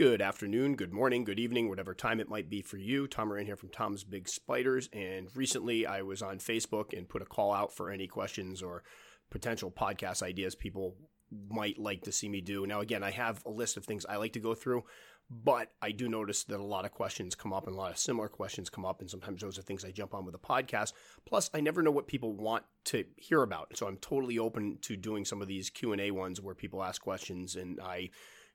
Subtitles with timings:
[0.00, 3.06] Good afternoon, good morning, good evening, whatever time it might be for you.
[3.06, 4.88] Tom Moran here from Tom's Big Spiders.
[4.94, 8.82] And recently I was on Facebook and put a call out for any questions or
[9.28, 10.96] potential podcast ideas people
[11.50, 12.66] might like to see me do.
[12.66, 14.84] Now, again, I have a list of things I like to go through,
[15.28, 17.98] but I do notice that a lot of questions come up and a lot of
[17.98, 19.02] similar questions come up.
[19.02, 20.94] And sometimes those are things I jump on with a podcast.
[21.26, 23.76] Plus, I never know what people want to hear about.
[23.76, 27.54] So I'm totally open to doing some of these Q&A ones where people ask questions
[27.54, 28.08] and I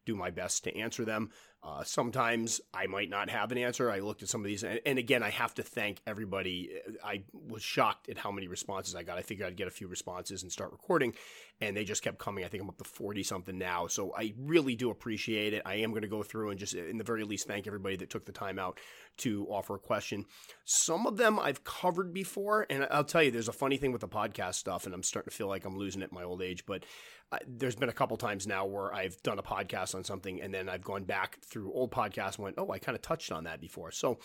[0.05, 1.31] do my best to answer them.
[1.65, 3.89] Uh, sometimes I might not have an answer.
[3.89, 6.69] I looked at some of these, and, and, again, I have to thank everybody.
[7.03, 9.17] I was shocked at how many responses I got.
[9.17, 11.15] I figured I'd get a few responses and start recording,
[11.61, 12.45] and they just kept coming.
[12.45, 13.87] I think I'm up to 40 something now.
[13.87, 15.63] So I really do appreciate it.
[15.65, 18.11] I am going to go through and just, in the very least, thank everybody that
[18.11, 18.79] took the time out
[19.17, 20.25] to offer a question.
[20.65, 24.01] Some of them I've covered before, and I'll tell you, there's a funny thing with
[24.01, 26.67] the podcast stuff, and I'm starting to feel like I'm losing it my old age,
[26.67, 26.83] but
[27.31, 30.53] uh, there's been a couple times now where I've done a podcast on something, and
[30.53, 33.61] then I've gone back through old podcasts went, oh, I kind of touched on that
[33.61, 33.89] before.
[33.89, 34.19] So,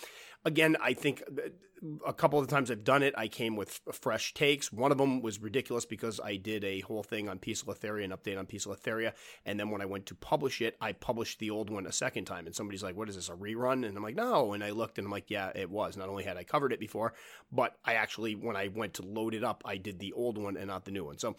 [0.45, 1.23] again, I think
[2.05, 4.72] a couple of times I've done it, I came with fresh takes.
[4.72, 8.37] One of them was ridiculous because I did a whole thing on Poecilotheria, an update
[8.37, 9.12] on Poecilotheria,
[9.47, 12.25] and then when I went to publish it, I published the old one a second
[12.25, 12.47] time.
[12.47, 13.28] And somebody's like, "What is this?
[13.28, 15.97] A rerun?" And I'm like, "No." And I looked and I'm like, "Yeah, it was.
[15.97, 17.15] Not only had I covered it before,
[17.53, 20.56] but I actually, when I went to load it up, I did the old one
[20.56, 21.37] and not the new one." So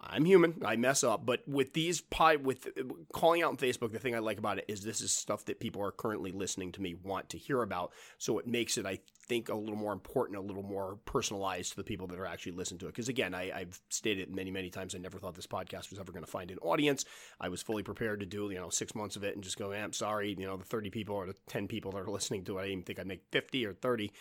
[0.00, 0.62] I'm human.
[0.64, 2.68] I mess up, but with these pie with
[3.12, 5.58] calling out on Facebook, the thing I like about it is this is stuff that
[5.58, 7.92] people are currently listening to me want to hear about.
[8.16, 11.76] So it makes it, I think, a little more important, a little more personalized to
[11.76, 12.90] the people that are actually listening to it.
[12.90, 15.98] Because again, I, have stated it many, many times, I never thought this podcast was
[15.98, 17.04] ever going to find an audience.
[17.40, 19.72] I was fully prepared to do, you know, six months of it and just go,
[19.72, 22.58] I'm sorry, you know, the 30 people or the 10 people that are listening to
[22.58, 24.12] it, I didn't even think I'd make 50 or 30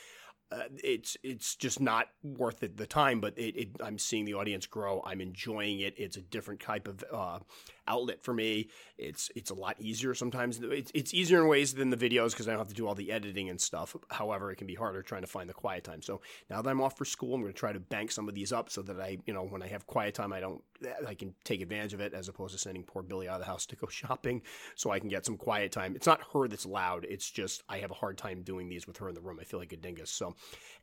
[0.52, 3.20] uh, it's it's just not worth it the time.
[3.20, 5.02] But it, it, I'm seeing the audience grow.
[5.06, 5.94] I'm enjoying it.
[5.98, 7.40] It's a different type of uh,
[7.88, 8.70] outlet for me.
[8.98, 10.60] It's it's a lot easier sometimes.
[10.62, 12.96] It's, it's easier in ways than the videos because I don't have to do all
[12.96, 13.96] the editing and stuff.
[14.10, 16.02] However, it can be harder trying to find the quiet time.
[16.02, 18.36] So now that I'm off for school, I'm going to try to bank some of
[18.36, 20.62] these up so that I, you know, when I have quiet time, I don't
[21.08, 23.46] I can take advantage of it as opposed to sending poor Billy out of the
[23.46, 24.42] house to go shopping
[24.76, 25.96] so I can get some quiet time.
[25.96, 27.06] It's not her that's loud.
[27.10, 29.40] It's just I have a hard time doing these with her in the room.
[29.40, 30.12] I feel like a dingus.
[30.12, 30.36] So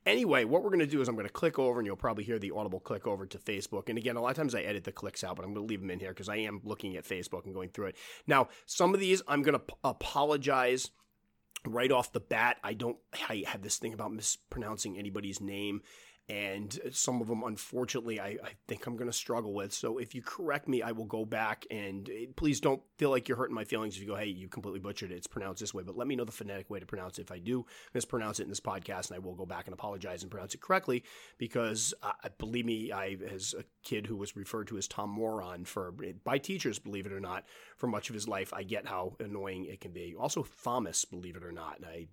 [0.06, 2.24] anyway, what we're going to do is I'm going to click over and you'll probably
[2.24, 3.88] hear the audible click over to Facebook.
[3.88, 5.70] And again, a lot of times I edit the clicks out, but I'm going to
[5.70, 7.96] leave them in here because I am looking at Facebook and going through it.
[8.26, 10.90] Now, some of these I'm going to p- apologize
[11.66, 12.58] right off the bat.
[12.62, 15.82] I don't I have this thing about mispronouncing anybody's name
[16.28, 19.72] and some of them unfortunately I, I think i'm going to struggle with.
[19.74, 23.28] So if you correct me i will go back and eh, please don't feel like
[23.28, 25.16] you're hurting my feelings if you go hey you completely butchered it.
[25.16, 27.22] It's pronounced this way but let me know the phonetic way to pronounce it.
[27.22, 30.22] If i do mispronounce it in this podcast and i will go back and apologize
[30.22, 31.04] and pronounce it correctly
[31.36, 35.64] because uh, believe me i as a kid who was referred to as tom moron
[35.64, 37.44] for eh, by teachers believe it or not
[37.76, 40.14] for much of his life i get how annoying it can be.
[40.18, 42.06] Also thomas believe it or not i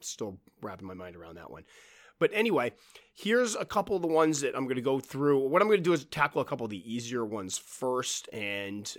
[0.00, 1.64] still wrapping my mind around that one
[2.20, 2.72] but anyway,
[3.14, 5.48] here's a couple of the ones that I'm going to go through.
[5.48, 8.94] What I'm going to do is tackle a couple of the easier ones first, and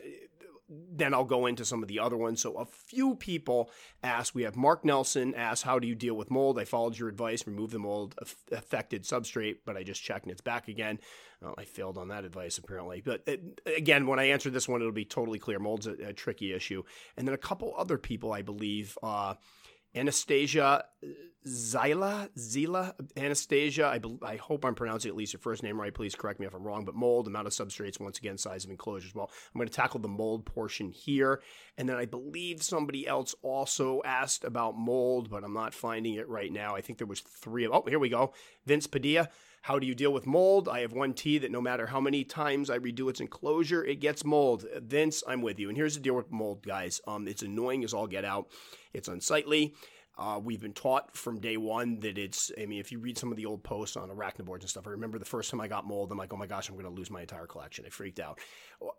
[0.93, 2.41] then I'll go into some of the other ones.
[2.41, 3.69] So a few people
[4.03, 4.33] ask.
[4.33, 7.45] We have Mark Nelson ask, "How do you deal with mold?" I followed your advice,
[7.45, 8.15] remove the mold
[8.51, 10.99] affected substrate, but I just checked and it's back again.
[11.41, 13.01] Well, I failed on that advice apparently.
[13.01, 15.59] But it, uh, again, when I answer this one, it'll be totally clear.
[15.59, 16.83] Mold's a, a, tricky issue.
[17.17, 18.97] And then a couple other people, I believe.
[19.01, 19.33] Uh,
[19.95, 20.85] Anastasia
[21.47, 23.87] Zila, Zila, Anastasia.
[23.87, 25.93] I, be, I hope I'm pronouncing at least your first name right.
[25.93, 26.85] Please correct me if I'm wrong.
[26.85, 29.15] But mold, amount of substrates, once again, size of enclosures.
[29.15, 31.41] Well, I'm going to tackle the mold portion here.
[31.77, 36.29] And then I believe somebody else also asked about mold, but I'm not finding it
[36.29, 36.75] right now.
[36.75, 38.33] I think there was three of, oh, here we go.
[38.65, 39.29] Vince Padilla.
[39.61, 40.67] How do you deal with mold?
[40.67, 43.99] I have one tea that no matter how many times I redo its enclosure, it
[43.99, 44.65] gets mold.
[44.77, 45.69] Vince, I'm with you.
[45.69, 46.99] And here's the deal with mold, guys.
[47.07, 48.49] Um, it's annoying as all get out.
[48.91, 49.75] It's unsightly.
[50.17, 53.31] Uh, we've been taught from day one that it's, I mean, if you read some
[53.31, 55.87] of the old posts on arachnoboards and stuff, I remember the first time I got
[55.87, 57.85] mold, I'm like, oh my gosh, I'm going to lose my entire collection.
[57.85, 58.39] I freaked out.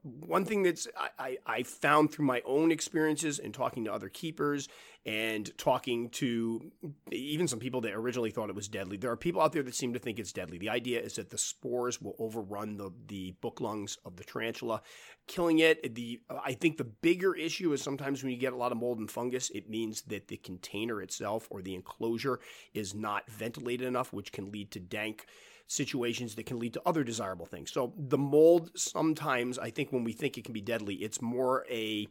[0.03, 4.09] One thing that's I, I, I found through my own experiences and talking to other
[4.09, 4.69] keepers
[5.05, 6.71] and talking to
[7.11, 8.97] even some people that originally thought it was deadly.
[8.97, 10.59] There are people out there that seem to think it's deadly.
[10.59, 14.81] The idea is that the spores will overrun the, the book lungs of the tarantula,
[15.27, 15.95] killing it.
[15.95, 18.99] The I think the bigger issue is sometimes when you get a lot of mold
[18.99, 22.39] and fungus, it means that the container itself or the enclosure
[22.73, 25.27] is not ventilated enough, which can lead to dank
[25.67, 27.73] situations that can lead to other desirable things.
[27.73, 31.65] So the mold sometimes I think when we think it can be deadly, it's more
[31.71, 32.07] a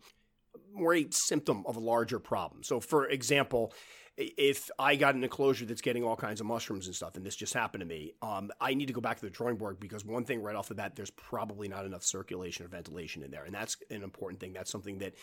[0.74, 2.64] more a symptom of a larger problem.
[2.64, 3.74] So, for example,
[4.18, 7.36] if I got an enclosure that's getting all kinds of mushrooms and stuff, and this
[7.36, 10.06] just happened to me, um, I need to go back to the drawing board because
[10.06, 13.46] one thing right off the bat, there's probably not enough circulation or ventilation in there,
[13.46, 14.54] and that's an important thing.
[14.54, 15.14] That's something that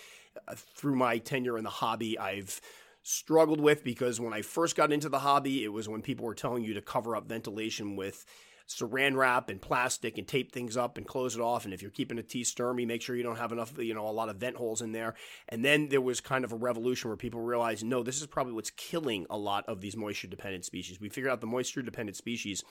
[0.49, 2.61] uh, through my tenure in the hobby, I've
[3.03, 6.35] struggled with because when I first got into the hobby, it was when people were
[6.35, 8.25] telling you to cover up ventilation with
[8.69, 11.65] saran wrap and plastic and tape things up and close it off.
[11.65, 12.43] And if you're keeping a T.
[12.43, 14.93] stirmi, make sure you don't have enough, you know, a lot of vent holes in
[14.93, 15.15] there.
[15.49, 18.53] And then there was kind of a revolution where people realized, no, this is probably
[18.53, 21.01] what's killing a lot of these moisture dependent species.
[21.01, 22.63] We figured out the moisture dependent species.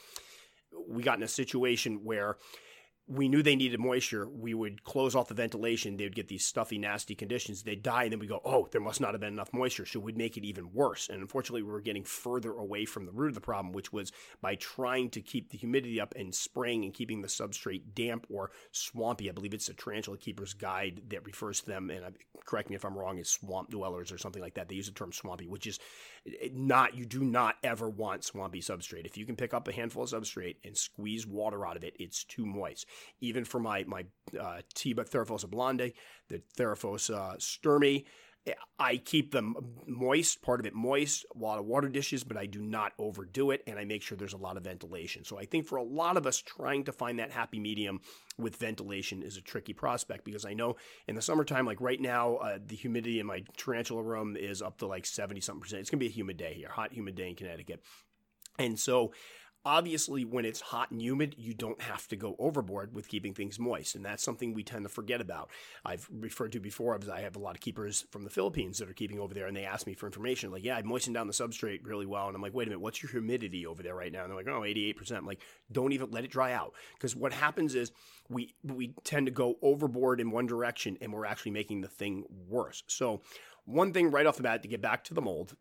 [0.87, 2.37] We got in a situation where
[3.09, 4.27] we knew they needed moisture.
[4.27, 5.95] We would close off the ventilation.
[5.95, 7.63] They would get these stuffy, nasty conditions.
[7.63, 9.85] They'd die, and then we'd go, oh, there must not have been enough moisture.
[9.85, 11.07] So we'd make it even worse.
[11.07, 14.11] And unfortunately, we were getting further away from the root of the problem, which was
[14.41, 18.51] by trying to keep the humidity up and spraying and keeping the substrate damp or
[18.71, 19.29] swampy.
[19.29, 22.03] I believe it's a tarantula keeper's guide that refers to them, and
[22.45, 24.67] correct me if I'm wrong, is swamp dwellers or something like that.
[24.67, 25.79] They use the term swampy, which is
[26.25, 29.05] eh, not you do not ever want swampy substrate.
[29.05, 31.95] If you can pick up a handful of substrate and squeeze water out of it,
[31.99, 32.85] it's too moist.
[33.21, 34.05] Even for my my
[34.39, 35.93] uh, Tiba Theraphosa blondi,
[36.29, 38.05] the Theraphosa uh, stirmi,
[38.79, 39.55] I keep them
[39.85, 43.51] moist, part of it moist, a lot of water dishes, but I do not overdo
[43.51, 45.23] it, and I make sure there's a lot of ventilation.
[45.23, 48.01] So I think for a lot of us, trying to find that happy medium
[48.37, 50.75] with ventilation is a tricky prospect because I know
[51.07, 54.77] in the summertime, like right now, uh, the humidity in my tarantula room is up
[54.79, 55.81] to like 70 something percent.
[55.81, 57.81] It's going to be a humid day here, hot, humid day in Connecticut.
[58.59, 59.13] And so
[59.67, 63.59] Obviously, when it's hot and humid, you don't have to go overboard with keeping things
[63.59, 63.95] moist.
[63.95, 65.49] And that's something we tend to forget about.
[65.83, 68.93] I've referred to before I have a lot of keepers from the Philippines that are
[68.93, 70.51] keeping over there and they ask me for information.
[70.51, 72.27] Like, yeah, I moistened down the substrate really well.
[72.27, 74.21] And I'm like, wait a minute, what's your humidity over there right now?
[74.21, 75.11] And they're like, oh, 88%.
[75.17, 76.71] I'm like, don't even let it dry out.
[76.93, 77.91] Because what happens is
[78.29, 82.23] we, we tend to go overboard in one direction and we're actually making the thing
[82.47, 82.83] worse.
[82.87, 83.19] So,
[83.65, 85.57] one thing right off the bat to get back to the mold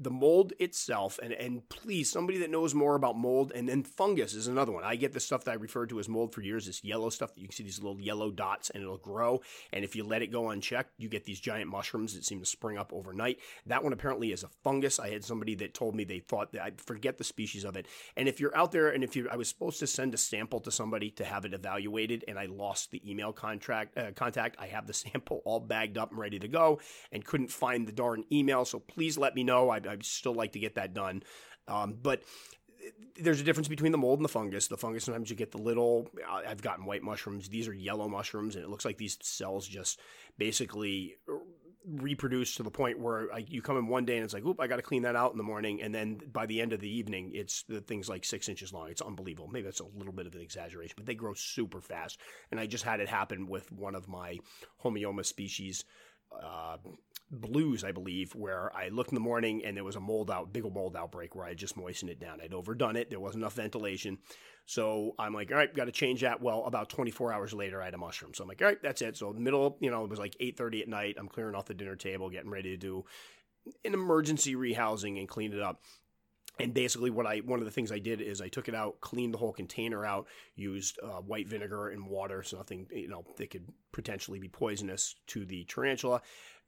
[0.00, 4.34] the mold itself, and, and please, somebody that knows more about mold, and then fungus
[4.34, 4.82] is another one.
[4.82, 7.34] I get the stuff that I referred to as mold for years, this yellow stuff
[7.34, 9.40] that you can see these little yellow dots and it'll grow.
[9.72, 12.46] And if you let it go unchecked, you get these giant mushrooms that seem to
[12.46, 13.38] spring up overnight.
[13.66, 14.98] That one apparently is a fungus.
[14.98, 17.86] I had somebody that told me they thought that I forget the species of it.
[18.16, 20.60] And if you're out there, and if you, I was supposed to send a sample
[20.60, 24.66] to somebody to have it evaluated, and I lost the email contract uh, contact, I
[24.68, 26.80] have the sample all bagged up and ready to go,
[27.12, 28.64] and couldn't find the darn email.
[28.64, 29.70] So please let me know.
[29.90, 31.22] I'd still like to get that done.
[31.68, 32.22] Um, but
[33.18, 34.68] there's a difference between the mold and the fungus.
[34.68, 36.08] The fungus sometimes you get the little.
[36.28, 37.48] I've gotten white mushrooms.
[37.48, 40.00] These are yellow mushrooms, and it looks like these cells just
[40.38, 41.16] basically
[41.86, 44.66] reproduce to the point where you come in one day and it's like, oop, I
[44.66, 46.88] got to clean that out in the morning, and then by the end of the
[46.88, 48.88] evening, it's the thing's like six inches long.
[48.90, 49.48] It's unbelievable.
[49.48, 52.18] Maybe that's a little bit of an exaggeration, but they grow super fast.
[52.50, 54.38] And I just had it happen with one of my
[54.84, 55.84] Homoeomma species.
[56.32, 56.76] Uh,
[57.30, 60.52] blues, I believe, where I looked in the morning and there was a mold out,
[60.52, 62.40] big old mold outbreak where I just moistened it down.
[62.40, 63.10] I'd overdone it.
[63.10, 64.18] There wasn't enough ventilation.
[64.66, 66.40] So I'm like, all right, got to change that.
[66.40, 68.34] Well, about 24 hours later, I had a mushroom.
[68.34, 69.16] So I'm like, all right, that's it.
[69.16, 71.16] So middle, you know, it was like 8:30 at night.
[71.18, 73.04] I'm clearing off the dinner table, getting ready to do
[73.84, 75.82] an emergency rehousing and clean it up.
[76.58, 79.00] And basically, what I one of the things I did is I took it out,
[79.00, 80.26] cleaned the whole container out,
[80.56, 85.14] used uh, white vinegar and water, so nothing you know that could potentially be poisonous
[85.28, 86.20] to the tarantula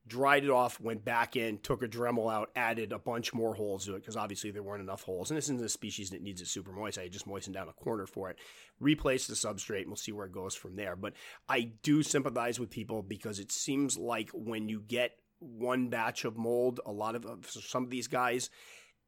[0.07, 3.87] dried it off, went back in, took a Dremel out, added a bunch more holes
[3.87, 5.31] to it because obviously there weren't enough holes.
[5.31, 6.99] And this isn't a species that needs it super moist.
[6.99, 8.39] I just moistened down a corner for it,
[8.81, 10.97] replaced the substrate, and we'll see where it goes from there.
[10.97, 11.15] But
[11.49, 16.37] I do sympathize with people because it seems like when you get one batch of
[16.37, 18.51] mold, a lot of some of these guys,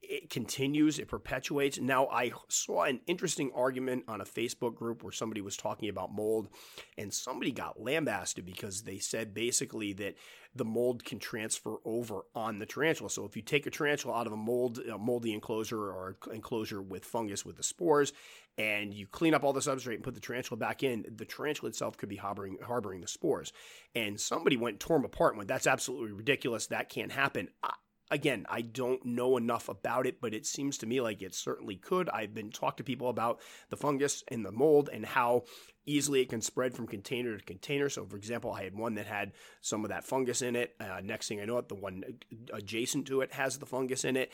[0.08, 1.78] it continues, it perpetuates.
[1.78, 6.12] Now, I saw an interesting argument on a Facebook group where somebody was talking about
[6.12, 6.48] mold,
[6.96, 10.14] and somebody got lambasted because they said basically that
[10.54, 13.10] the mold can transfer over on the tarantula.
[13.10, 16.80] So, if you take a tarantula out of a mold, a moldy enclosure or enclosure
[16.80, 18.12] with fungus with the spores,
[18.56, 21.70] and you clean up all the substrate and put the tarantula back in, the tarantula
[21.70, 23.52] itself could be harboring harboring the spores.
[23.94, 26.68] And somebody went and tore them apart and went, "That's absolutely ridiculous.
[26.68, 27.74] That can't happen." I,
[28.10, 31.76] again, I don't know enough about it, but it seems to me like it certainly
[31.76, 32.08] could.
[32.08, 35.44] I've been talked to people about the fungus and the mold and how
[35.86, 37.88] easily it can spread from container to container.
[37.88, 40.74] So, for example, I had one that had some of that fungus in it.
[40.80, 42.04] Uh, next thing I know, it, the one
[42.52, 44.32] adjacent to it has the fungus in it.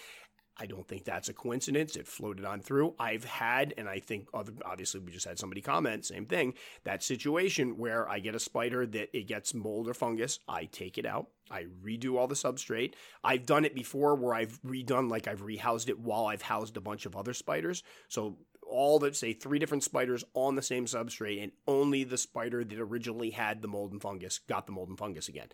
[0.61, 1.97] I don't think that's a coincidence.
[1.97, 2.95] It floated on through.
[2.99, 6.53] I've had, and I think obviously we just had somebody comment, same thing,
[6.85, 10.39] that situation where I get a spider that it gets mold or fungus.
[10.47, 11.29] I take it out.
[11.51, 12.93] I redo all the substrate.
[13.25, 16.83] I've done it before where I've redone, like I've rehoused it while I've housed a
[16.83, 17.83] bunch of other spiders.
[18.09, 22.65] So all that say three different spiders on the same substrate, and only the spider
[22.65, 25.49] that originally had the mold and fungus got the mold and fungus again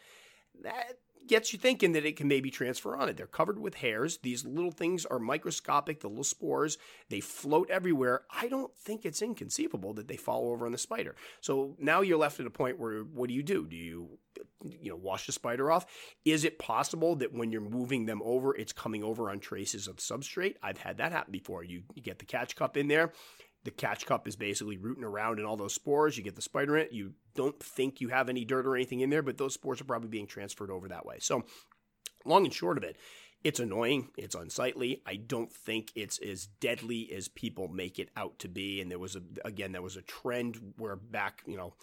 [0.63, 3.17] that gets you thinking that it can maybe transfer on it.
[3.17, 4.19] They're covered with hairs.
[4.23, 6.79] These little things are microscopic, the little spores,
[7.09, 8.23] they float everywhere.
[8.31, 11.15] I don't think it's inconceivable that they fall over on the spider.
[11.41, 13.67] So now you're left at a point where what do you do?
[13.67, 14.19] Do you
[14.63, 15.87] you know wash the spider off?
[16.25, 19.97] Is it possible that when you're moving them over, it's coming over on traces of
[19.97, 20.57] substrate?
[20.63, 21.65] I've had that happen before.
[21.65, 23.13] You, you get the catch cup in there,
[23.67, 26.17] the catch cup is basically rooting around in all those spores.
[26.17, 26.93] You get the spider in it.
[26.93, 29.85] You don't think you have any dirt or anything in there, but those spores are
[29.85, 31.17] probably being transferred over that way.
[31.21, 31.45] So,
[32.25, 32.97] long and short of it,
[33.43, 34.09] it's annoying.
[34.17, 35.03] It's unsightly.
[35.05, 38.81] I don't think it's as deadly as people make it out to be.
[38.81, 41.75] And there was a, again, there was a trend where back, you know,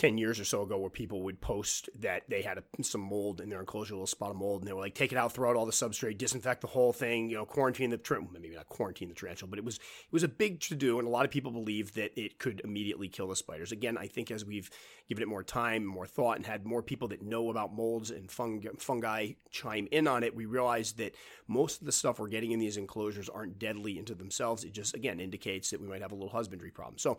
[0.00, 3.38] 10 years or so ago where people would post that they had a, some mold
[3.38, 5.30] in their enclosure, a little spot of mold, and they were like, take it out,
[5.30, 8.54] throw out all the substrate, disinfect the whole thing, you know, quarantine the, tarantula, maybe
[8.54, 10.98] not quarantine the tarantula, but it was, it was a big to do.
[10.98, 13.72] And a lot of people believe that it could immediately kill the spiders.
[13.72, 14.70] Again, I think as we've
[15.06, 18.30] given it more time, more thought, and had more people that know about molds and
[18.30, 21.14] fungi, fungi chime in on it, we realized that
[21.46, 24.64] most of the stuff we're getting in these enclosures aren't deadly into themselves.
[24.64, 26.96] It just, again, indicates that we might have a little husbandry problem.
[26.96, 27.18] So,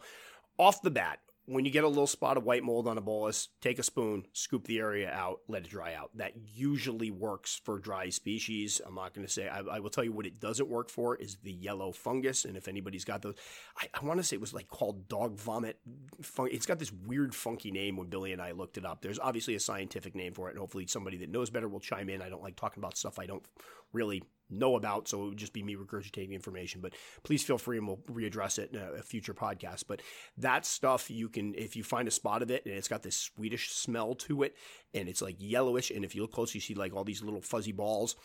[0.58, 1.20] off the bat,
[1.51, 4.25] when you get a little spot of white mold on a bolus, take a spoon,
[4.31, 6.10] scoop the area out, let it dry out.
[6.15, 8.79] That usually works for dry species.
[8.86, 11.17] I'm not going to say, I, I, will tell you what it doesn't work for
[11.17, 12.46] is the yellow fungus.
[12.46, 13.36] And if anybody's got those,
[13.77, 15.77] I, I want to say it was like called dog vomit.
[16.22, 19.01] Fun- it's got this weird, funky name when Billy and I looked it up.
[19.01, 20.51] There's obviously a scientific name for it.
[20.51, 22.22] And hopefully somebody that knows better will chime in.
[22.22, 23.43] I don't like talking about stuff I don't
[23.91, 26.81] really know about, so it would just be me regurgitating information.
[26.81, 26.93] But
[27.24, 29.86] please feel free and we'll readdress it in a, future podcast.
[29.88, 30.01] But
[30.38, 33.17] that stuff you can, if you find a spot of it and it's got this
[33.17, 34.55] Swedish smell to it
[34.93, 37.41] and it's like yellowish, and if you look close, you see like all these little
[37.41, 38.15] fuzzy balls.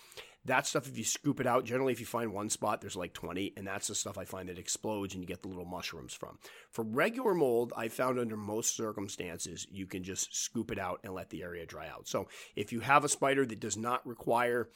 [0.44, 3.12] That stuff, if you scoop it out, generally, if you find one spot, there's like
[3.12, 6.14] 20, and that's the stuff I find that explodes and you get the little mushrooms
[6.14, 6.38] from.
[6.70, 11.14] For regular mold, I found under most circumstances, you can just scoop it out and
[11.14, 12.06] let the area dry out.
[12.06, 14.68] So if you have a spider that does not require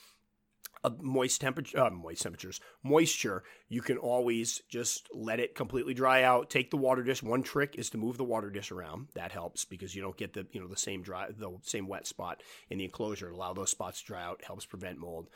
[0.83, 6.23] a moist temperature, uh, moist temperatures, moisture, you can always just let it completely dry
[6.23, 6.51] out.
[6.51, 7.23] Take the water dish.
[7.23, 9.09] One trick is to move the water dish around.
[9.15, 12.07] That helps because you don't get the you know the same dry the same wet
[12.07, 13.31] spot in the enclosure.
[13.31, 14.43] Allow those spots to dry out.
[14.45, 15.29] Helps prevent mold.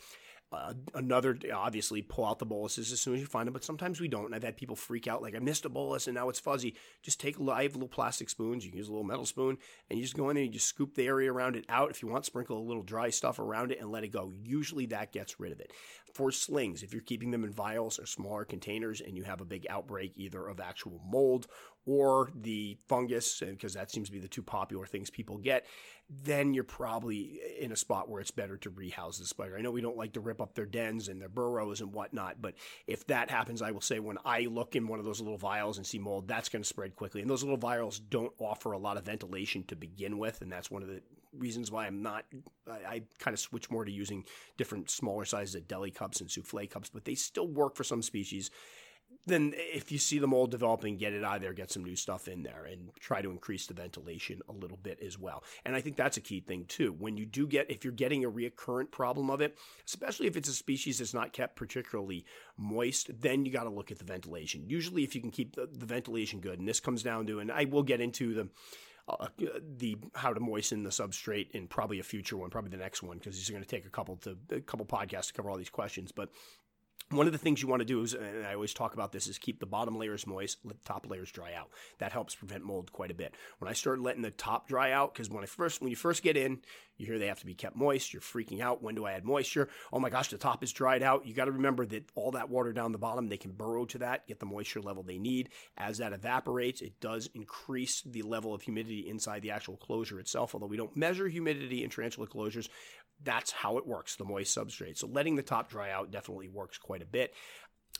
[0.52, 4.00] Uh, another, obviously, pull out the boluses as soon as you find them, but sometimes
[4.00, 4.26] we don't.
[4.26, 6.76] And I've had people freak out like, I missed a bolus and now it's fuzzy.
[7.02, 8.64] Just take, have little plastic spoons.
[8.64, 9.58] You can use a little metal spoon
[9.90, 11.90] and you just go in there and you just scoop the area around it out.
[11.90, 14.32] If you want, sprinkle a little dry stuff around it and let it go.
[14.44, 15.72] Usually that gets rid of it.
[16.14, 19.44] For slings, if you're keeping them in vials or smaller containers and you have a
[19.44, 21.48] big outbreak either of actual mold
[21.86, 25.66] or the fungus, because that seems to be the two popular things people get,
[26.10, 29.56] then you're probably in a spot where it's better to rehouse the spider.
[29.56, 32.42] I know we don't like to rip up their dens and their burrows and whatnot,
[32.42, 32.54] but
[32.86, 35.78] if that happens, I will say when I look in one of those little vials
[35.78, 37.22] and see mold, that's going to spread quickly.
[37.22, 40.70] And those little vials don't offer a lot of ventilation to begin with, and that's
[40.70, 41.00] one of the
[41.36, 42.24] reasons why I'm not.
[42.70, 44.24] I, I kind of switch more to using
[44.56, 48.02] different smaller sizes of deli cups and souffle cups, but they still work for some
[48.02, 48.50] species
[49.26, 51.96] then if you see the mold developing, get it out of there, get some new
[51.96, 55.42] stuff in there, and try to increase the ventilation a little bit as well.
[55.64, 56.94] And I think that's a key thing too.
[56.98, 60.48] When you do get, if you're getting a recurrent problem of it, especially if it's
[60.48, 62.24] a species that's not kept particularly
[62.56, 64.68] moist, then you got to look at the ventilation.
[64.68, 67.50] Usually, if you can keep the, the ventilation good, and this comes down to, and
[67.50, 68.48] I will get into the
[69.06, 69.28] uh,
[69.76, 73.18] the how to moisten the substrate in probably a future one, probably the next one,
[73.18, 75.58] because these are going to take a couple to a couple podcasts to cover all
[75.58, 76.10] these questions.
[76.10, 76.30] But
[77.10, 79.26] one of the things you want to do is, and I always talk about this,
[79.26, 81.70] is keep the bottom layers moist, let the top layers dry out.
[81.98, 83.34] That helps prevent mold quite a bit.
[83.58, 86.22] When I started letting the top dry out, because when I first, when you first
[86.22, 86.60] get in,
[86.96, 88.12] you hear they have to be kept moist.
[88.12, 88.82] You're freaking out.
[88.82, 89.68] When do I add moisture?
[89.92, 91.26] Oh my gosh, the top is dried out.
[91.26, 93.98] You got to remember that all that water down the bottom, they can burrow to
[93.98, 95.48] that, get the moisture level they need.
[95.76, 100.54] As that evaporates, it does increase the level of humidity inside the actual closure itself.
[100.54, 102.68] Although we don't measure humidity in tarantula closures,
[103.22, 104.98] that's how it works, the moist substrate.
[104.98, 107.34] So letting the top dry out definitely works quite a bit.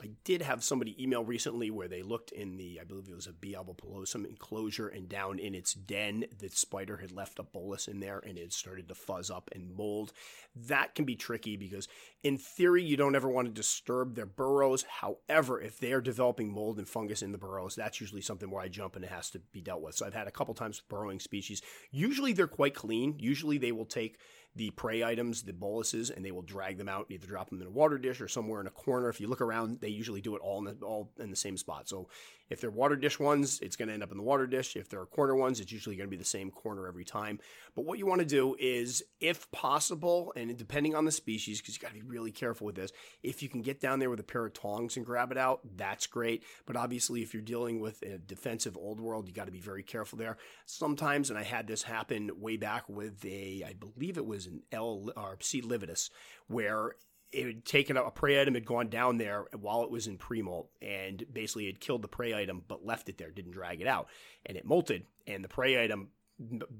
[0.03, 3.27] I did have somebody email recently where they looked in the, I believe it was
[3.27, 3.55] a B.
[3.55, 8.19] albopilosum enclosure, and down in its den, the spider had left a bolus in there
[8.19, 10.11] and it started to fuzz up and mold.
[10.53, 11.87] That can be tricky because,
[12.23, 14.83] in theory, you don't ever want to disturb their burrows.
[14.83, 18.61] However, if they are developing mold and fungus in the burrows, that's usually something where
[18.61, 19.95] I jump and it has to be dealt with.
[19.95, 21.61] So I've had a couple times with burrowing species.
[21.89, 23.15] Usually they're quite clean.
[23.17, 24.17] Usually they will take
[24.55, 27.67] the prey items, the boluses, and they will drag them out, either drop them in
[27.67, 29.09] a water dish or somewhere in a corner.
[29.09, 31.57] If you look around, they usually do it all in the, all in the same
[31.57, 31.89] spot.
[31.89, 32.07] So
[32.49, 34.75] if they're water dish ones, it's going to end up in the water dish.
[34.75, 37.39] If they're corner ones, it's usually going to be the same corner every time.
[37.75, 41.75] But what you want to do is, if possible, and depending on the species, because
[41.75, 42.91] you got to be really careful with this,
[43.23, 45.61] if you can get down there with a pair of tongs and grab it out,
[45.75, 46.43] that's great.
[46.65, 49.83] But obviously, if you're dealing with a defensive old world, you got to be very
[49.83, 50.37] careful there.
[50.65, 54.47] Sometimes, and I had this happen way back with a, I believe it was was
[54.47, 55.61] an L or C.
[55.61, 56.09] lividus,
[56.47, 56.95] where
[57.35, 60.69] it had taken a prey item had gone down there while it was in pre-molt
[60.81, 64.07] and basically had killed the prey item but left it there didn't drag it out
[64.45, 66.09] and it molted and the prey item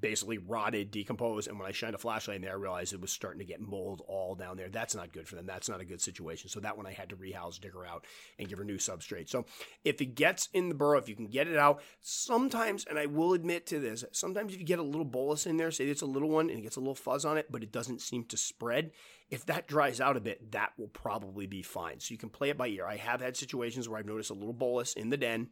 [0.01, 1.47] basically rotted, decomposed.
[1.47, 3.61] And when I shined a flashlight in there, I realized it was starting to get
[3.61, 4.69] mold all down there.
[4.69, 5.45] That's not good for them.
[5.45, 6.49] That's not a good situation.
[6.49, 8.05] So that one I had to rehouse, dig her out,
[8.37, 9.29] and give her new substrate.
[9.29, 9.45] So
[9.83, 13.05] if it gets in the burrow, if you can get it out, sometimes, and I
[13.05, 16.01] will admit to this, sometimes if you get a little bolus in there, say it's
[16.01, 18.25] a little one and it gets a little fuzz on it, but it doesn't seem
[18.25, 18.91] to spread,
[19.29, 21.99] if that dries out a bit, that will probably be fine.
[21.99, 22.85] So you can play it by ear.
[22.85, 25.49] I have had situations where I've noticed a little bolus in the den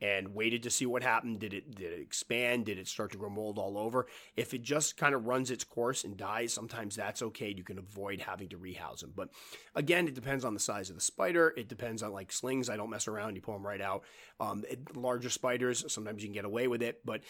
[0.00, 1.38] and waited to see what happened.
[1.38, 2.66] Did it did it expand?
[2.66, 4.06] Did it start to grow mold all over?
[4.36, 7.54] If it just kind of runs its course and dies, sometimes that's okay.
[7.56, 9.12] You can avoid having to rehouse them.
[9.16, 9.30] But
[9.74, 11.54] again, it depends on the size of the spider.
[11.56, 12.68] It depends on like slings.
[12.68, 13.36] I don't mess around.
[13.36, 14.02] You pull them right out.
[14.40, 17.22] Um, it, larger spiders, sometimes you can get away with it, but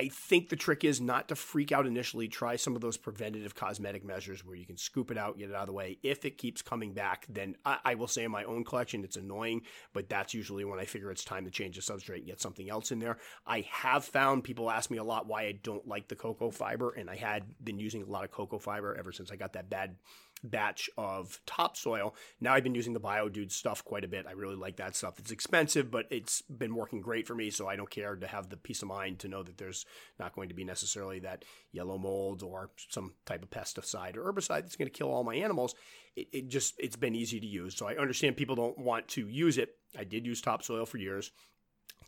[0.00, 2.26] I think the trick is not to freak out initially.
[2.26, 5.54] Try some of those preventative cosmetic measures where you can scoop it out, get it
[5.54, 5.98] out of the way.
[6.02, 9.18] If it keeps coming back, then I, I, will say in my own collection, it's
[9.18, 9.60] annoying,
[9.92, 12.70] but that's usually when I figure it's time to change the substrate and get something
[12.70, 13.18] else in there.
[13.46, 16.94] I have found people ask me a lot why I don't like the cocoa fiber,
[16.96, 19.68] and I had been using a lot of cocoa fiber ever since I got that
[19.68, 19.96] bad
[20.42, 22.14] batch of topsoil.
[22.40, 24.26] Now I've been using the BioDude stuff quite a bit.
[24.26, 25.18] I really like that stuff.
[25.18, 28.48] It's expensive, but it's been working great for me, so I don't care to have
[28.48, 29.84] the peace of mind to know that there's
[30.18, 34.62] not going to be necessarily that yellow mold or some type of pesticide or herbicide
[34.62, 35.74] that's going to kill all my animals.
[36.16, 37.76] It, it just it's been easy to use.
[37.76, 39.76] So I understand people don't want to use it.
[39.98, 41.32] I did use topsoil for years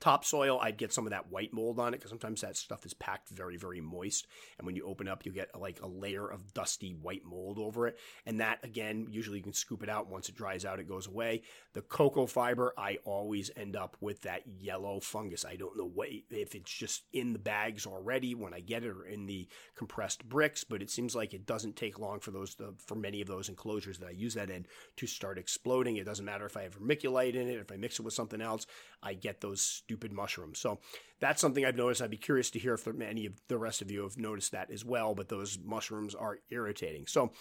[0.03, 2.93] topsoil, I'd get some of that white mold on it because sometimes that stuff is
[2.93, 4.27] packed very, very moist.
[4.59, 7.87] And when you open up, you get like a layer of dusty white mold over
[7.87, 7.97] it.
[8.27, 10.11] And that, again, usually you can scoop it out.
[10.11, 11.43] Once it dries out, it goes away.
[11.75, 15.45] The cocoa fiber, I always end up with that yellow fungus.
[15.45, 18.89] I don't know what, if it's just in the bags already when I get it
[18.89, 22.57] or in the compressed bricks, but it seems like it doesn't take long for those,
[22.57, 24.67] to, for many of those enclosures that I use that in
[24.97, 25.97] to start exploding.
[25.97, 28.41] It doesn't matter if I have vermiculite in it, if I mix it with something
[28.41, 28.67] else,
[29.01, 30.59] I get those stupid mushrooms.
[30.59, 30.79] So
[31.21, 32.01] that's something I've noticed.
[32.01, 34.71] I'd be curious to hear if any of the rest of you have noticed that
[34.71, 37.07] as well, but those mushrooms are irritating.
[37.07, 37.33] So,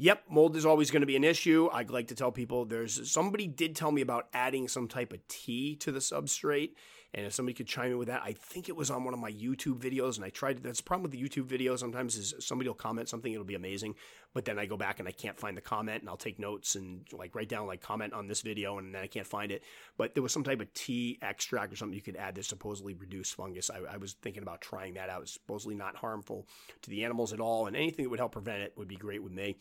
[0.00, 1.68] Yep, mold is always going to be an issue.
[1.72, 5.26] I'd like to tell people there's somebody did tell me about adding some type of
[5.26, 6.74] tea to the substrate
[7.14, 9.20] and if somebody could chime in with that, I think it was on one of
[9.20, 10.62] my YouTube videos, and I tried.
[10.62, 11.74] That's the problem with the YouTube video.
[11.76, 13.94] Sometimes is somebody will comment something, it'll be amazing,
[14.34, 16.74] but then I go back and I can't find the comment, and I'll take notes
[16.74, 19.62] and like write down like comment on this video, and then I can't find it.
[19.96, 22.94] But there was some type of tea extract or something you could add that supposedly
[22.94, 23.70] reduced fungus.
[23.70, 25.22] I, I was thinking about trying that out.
[25.22, 26.46] It's supposedly not harmful
[26.82, 29.22] to the animals at all, and anything that would help prevent it would be great
[29.22, 29.56] with me.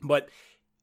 [0.00, 0.28] But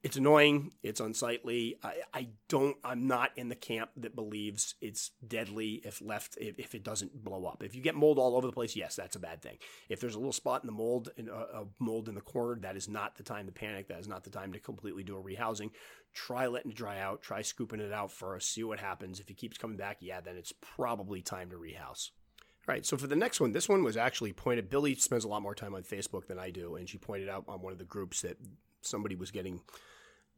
[0.05, 0.71] it's annoying.
[0.83, 1.79] It's unsightly.
[1.83, 2.77] I, I, don't.
[2.83, 7.23] I'm not in the camp that believes it's deadly if left if, if, it doesn't
[7.23, 7.63] blow up.
[7.63, 9.57] If you get mold all over the place, yes, that's a bad thing.
[9.89, 12.59] If there's a little spot in the mold, in, uh, a mold in the corner,
[12.61, 13.87] that is not the time to panic.
[13.87, 15.71] That is not the time to completely do a rehousing.
[16.13, 17.23] Try letting it dry out.
[17.23, 18.53] Try scooping it out first.
[18.53, 19.19] See what happens.
[19.19, 22.11] If it keeps coming back, yeah, then it's probably time to rehouse.
[22.67, 24.69] All right, so for the next one, this one was actually pointed.
[24.69, 27.45] Billy spends a lot more time on Facebook than I do, and she pointed out
[27.47, 28.37] on one of the groups that
[28.81, 29.61] somebody was getting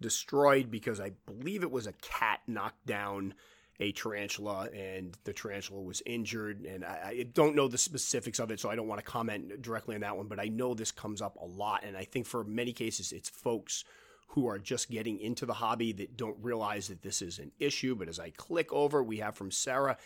[0.01, 3.33] destroyed because I believe it was a cat knocked down
[3.79, 6.65] a tarantula and the tarantula was injured.
[6.65, 9.61] And I, I, don't know the specifics of it, so I don't want to comment
[9.61, 11.83] directly on that one, but I know this comes up a lot.
[11.83, 13.83] And I think for many cases, it's folks
[14.29, 17.95] who are just getting into the hobby that don't realize that this is an issue.
[17.95, 19.97] But as I click over, we have from Sarah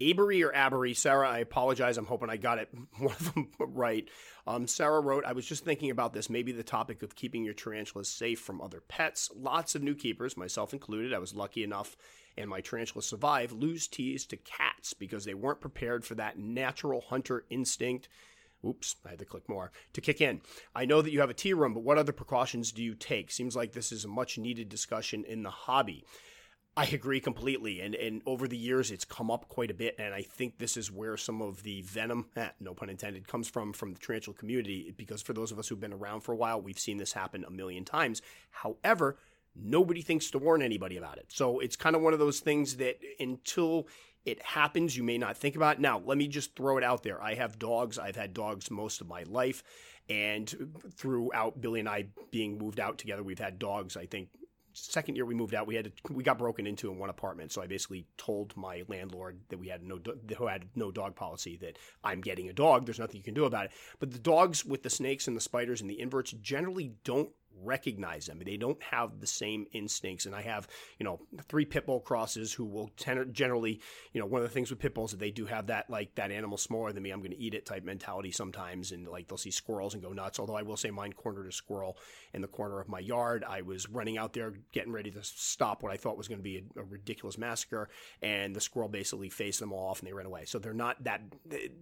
[0.00, 1.96] Avery or Abery, Sarah, I apologize.
[1.96, 4.08] I'm hoping I got it one of them right.
[4.46, 7.54] Um, Sarah wrote, I was just thinking about this, maybe the topic of keeping your
[7.54, 9.30] tarantulas safe from other pets.
[9.34, 11.96] Lots of new keepers, myself included, I was lucky enough
[12.36, 17.00] and my tarantula survived, lose teas to cats because they weren't prepared for that natural
[17.00, 18.08] hunter instinct.
[18.66, 20.40] Oops, I had to click more to kick in.
[20.74, 23.30] I know that you have a tea room, but what other precautions do you take?
[23.30, 26.04] Seems like this is a much needed discussion in the hobby.
[26.76, 27.80] I agree completely.
[27.80, 29.94] And, and over the years, it's come up quite a bit.
[29.98, 33.48] And I think this is where some of the venom, eh, no pun intended, comes
[33.48, 34.92] from from the tarantula community.
[34.96, 37.44] Because for those of us who've been around for a while, we've seen this happen
[37.44, 38.22] a million times.
[38.50, 39.16] However,
[39.54, 41.26] nobody thinks to warn anybody about it.
[41.28, 43.86] So it's kind of one of those things that until
[44.24, 45.80] it happens, you may not think about it.
[45.80, 47.22] Now, let me just throw it out there.
[47.22, 47.98] I have dogs.
[47.98, 49.62] I've had dogs most of my life.
[50.08, 54.28] And throughout Billy and I being moved out together, we've had dogs, I think,
[54.74, 57.52] second year we moved out, we had to, we got broken into in one apartment.
[57.52, 59.98] So I basically told my landlord that we had no
[60.36, 62.84] who had no dog policy that I'm getting a dog.
[62.84, 63.72] There's nothing you can do about it.
[64.00, 67.30] But the dogs with the snakes and the spiders and the inverts generally don't
[67.62, 68.40] recognize them.
[68.44, 70.26] They don't have the same instincts.
[70.26, 73.80] And I have, you know, three pit bull crosses who will ten- generally,
[74.12, 76.14] you know, one of the things with pit bulls that they do have that like
[76.16, 78.92] that animal smaller than me, I'm going to eat it type mentality sometimes.
[78.92, 80.38] And like they'll see squirrels and go nuts.
[80.38, 81.96] Although I will say mine cornered a squirrel
[82.32, 83.44] in the corner of my yard.
[83.48, 86.44] I was running out there getting ready to stop what I thought was going to
[86.44, 87.88] be a, a ridiculous massacre.
[88.22, 90.44] And the squirrel basically faced them all off and they ran away.
[90.46, 91.20] So they're not that,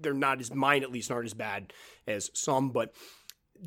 [0.00, 1.72] they're not as, mine at least aren't as bad
[2.06, 2.94] as some, but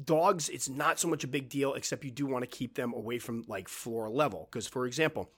[0.03, 2.93] dogs, it's not so much a big deal, except you do want to keep them
[2.93, 4.47] away from like floor level.
[4.51, 5.29] Because, for example,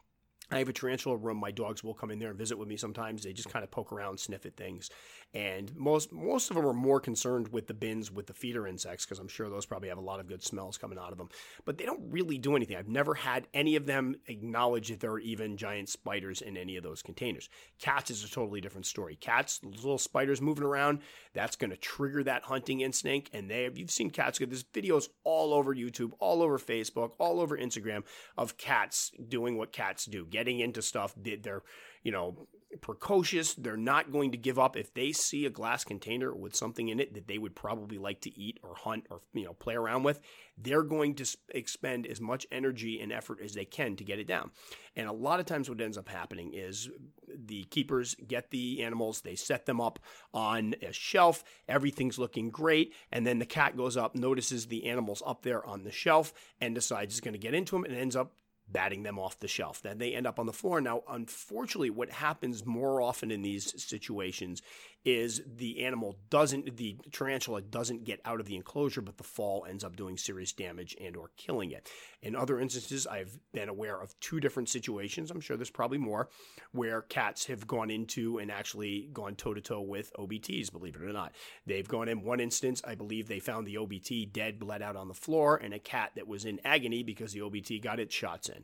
[0.49, 1.37] I have a tarantula room.
[1.37, 3.23] My dogs will come in there and visit with me sometimes.
[3.23, 4.89] They just kind of poke around, sniff at things.
[5.33, 9.05] And most most of them are more concerned with the bins with the feeder insects
[9.05, 11.29] because I'm sure those probably have a lot of good smells coming out of them.
[11.65, 12.77] But they don't really do anything.
[12.77, 16.77] I've never had any of them acknowledge that there are even giant spiders in any
[16.77, 17.49] of those containers.
[17.79, 19.15] Cats is a totally different story.
[19.15, 20.99] Cats, little spiders moving around,
[21.33, 23.29] that's going to trigger that hunting instinct.
[23.33, 24.39] And they you've seen cats.
[24.39, 28.03] There's videos all over YouTube, all over Facebook, all over Instagram
[28.37, 31.13] of cats doing what cats do getting into stuff.
[31.17, 31.63] They're,
[32.03, 32.47] you know,
[32.81, 33.53] precocious.
[33.53, 36.99] They're not going to give up if they see a glass container with something in
[36.99, 40.03] it that they would probably like to eat or hunt or you know play around
[40.03, 40.19] with.
[40.57, 44.27] They're going to expend as much energy and effort as they can to get it
[44.27, 44.51] down.
[44.95, 46.89] And a lot of times, what ends up happening is
[47.27, 49.99] the keepers get the animals, they set them up
[50.33, 51.43] on a shelf.
[51.67, 55.83] Everything's looking great, and then the cat goes up, notices the animals up there on
[55.83, 58.33] the shelf, and decides it's going to get into them, and ends up
[58.69, 59.81] batting them off the shelf.
[59.81, 60.81] Then they end up on the floor.
[60.81, 64.61] Now, unfortunately, what happens more often in these situations
[65.07, 69.65] is the animal doesn't the tarantula doesn't get out of the enclosure but the fall
[69.69, 71.89] ends up doing serious damage and or killing it
[72.21, 76.27] in other instances i've been aware of two different situations i'm sure there's probably more
[76.73, 81.01] where cats have gone into and actually gone toe to toe with obts believe it
[81.01, 81.31] or not
[81.65, 85.07] they've gone in one instance i believe they found the obt dead bled out on
[85.07, 88.49] the floor and a cat that was in agony because the obt got its shots
[88.49, 88.56] in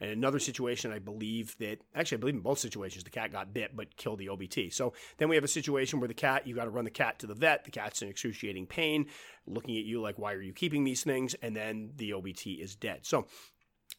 [0.00, 3.52] and another situation, I believe that actually, I believe in both situations, the cat got
[3.52, 4.72] bit but killed the OBT.
[4.72, 7.18] So then we have a situation where the cat, you got to run the cat
[7.20, 7.64] to the vet.
[7.64, 9.06] The cat's in excruciating pain,
[9.46, 11.34] looking at you like, why are you keeping these things?
[11.42, 13.00] And then the OBT is dead.
[13.02, 13.26] So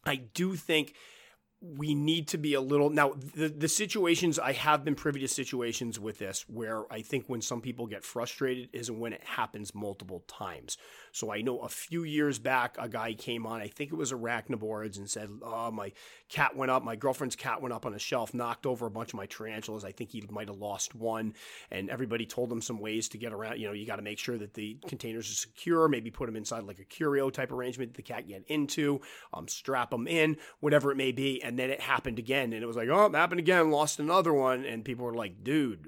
[0.06, 0.94] I do think
[1.62, 5.28] we need to be a little now the the situations I have been privy to
[5.28, 9.76] situations with this where I think when some people get frustrated is when it happens
[9.76, 10.78] multiple times.
[11.12, 14.14] So I know a few years back a guy came on, I think it was
[14.14, 15.92] arachnoboards and said, "Oh, my
[16.30, 19.10] cat went up, my girlfriend's cat went up on a shelf, knocked over a bunch
[19.10, 19.84] of my tarantulas.
[19.84, 21.34] I think he might have lost one."
[21.72, 24.20] And everybody told him some ways to get around, you know, you got to make
[24.20, 27.92] sure that the containers are secure, maybe put them inside like a curio type arrangement
[27.92, 29.02] that the cat get into,
[29.34, 32.68] um strap them in, whatever it may be and then it happened again and it
[32.68, 35.88] was like oh it happened again lost another one and people were like dude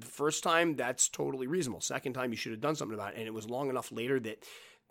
[0.00, 1.80] the first time that's totally reasonable.
[1.80, 4.20] Second time you should have done something about it and it was long enough later
[4.20, 4.42] that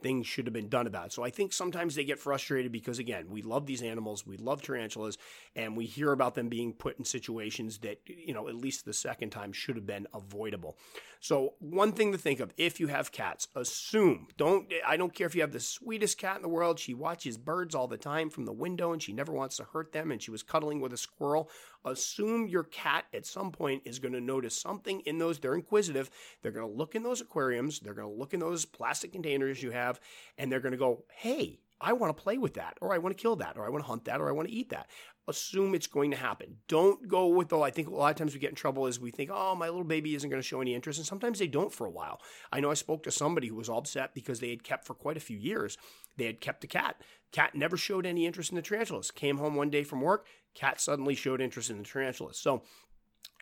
[0.03, 1.11] things should have been done about.
[1.11, 4.61] So I think sometimes they get frustrated because again, we love these animals, we love
[4.61, 5.17] tarantulas,
[5.55, 8.93] and we hear about them being put in situations that, you know, at least the
[8.93, 10.77] second time should have been avoidable.
[11.19, 15.25] So one thing to think of if you have cats, assume, don't I don't care
[15.25, 18.29] if you have the sweetest cat in the world, she watches birds all the time
[18.29, 20.91] from the window and she never wants to hurt them and she was cuddling with
[20.91, 21.49] a squirrel.
[21.85, 26.09] Assume your cat at some point is going to notice something in those they're inquisitive.
[26.41, 29.61] They're going to look in those aquariums, they're going to look in those plastic containers
[29.61, 29.99] you have
[30.37, 33.15] and they're going to go, hey, I want to play with that, or I want
[33.15, 34.87] to kill that, or I want to hunt that, or I want to eat that.
[35.27, 36.57] Assume it's going to happen.
[36.67, 37.59] Don't go with the.
[37.59, 39.67] I think a lot of times we get in trouble is we think, oh, my
[39.67, 42.21] little baby isn't going to show any interest, and sometimes they don't for a while.
[42.51, 44.93] I know I spoke to somebody who was all upset because they had kept for
[44.93, 45.77] quite a few years.
[46.17, 47.01] They had kept a cat.
[47.31, 49.11] Cat never showed any interest in the tarantulas.
[49.11, 52.37] Came home one day from work, cat suddenly showed interest in the tarantulas.
[52.37, 52.63] So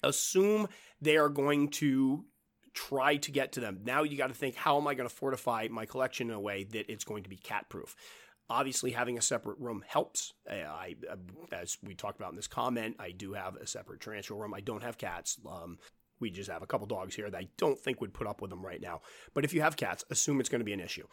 [0.03, 0.67] assume
[1.01, 2.25] they are going to
[2.73, 3.81] try to get to them.
[3.83, 6.39] Now you got to think, how am I going to fortify my collection in a
[6.39, 7.95] way that it's going to be cat proof?
[8.49, 10.33] Obviously, having a separate room helps.
[10.49, 11.15] I, uh,
[11.53, 14.53] as we talked about in this comment, I do have a separate tarantula room.
[14.53, 15.37] I don't have cats.
[15.49, 15.77] Um,
[16.19, 18.51] we just have a couple dogs here that I don't think would put up with
[18.51, 19.01] them right now.
[19.33, 21.07] But if you have cats, assume it's going to be an issue.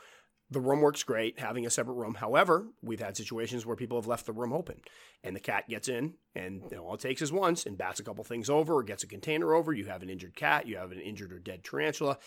[0.51, 2.15] The room works great, having a separate room.
[2.15, 4.81] However, we've had situations where people have left the room open
[5.23, 8.01] and the cat gets in, and you know, all it takes is once and bats
[8.01, 9.75] a couple things over or gets a container over.
[9.75, 12.19] You have an injured cat, you have an injured or dead tarantula,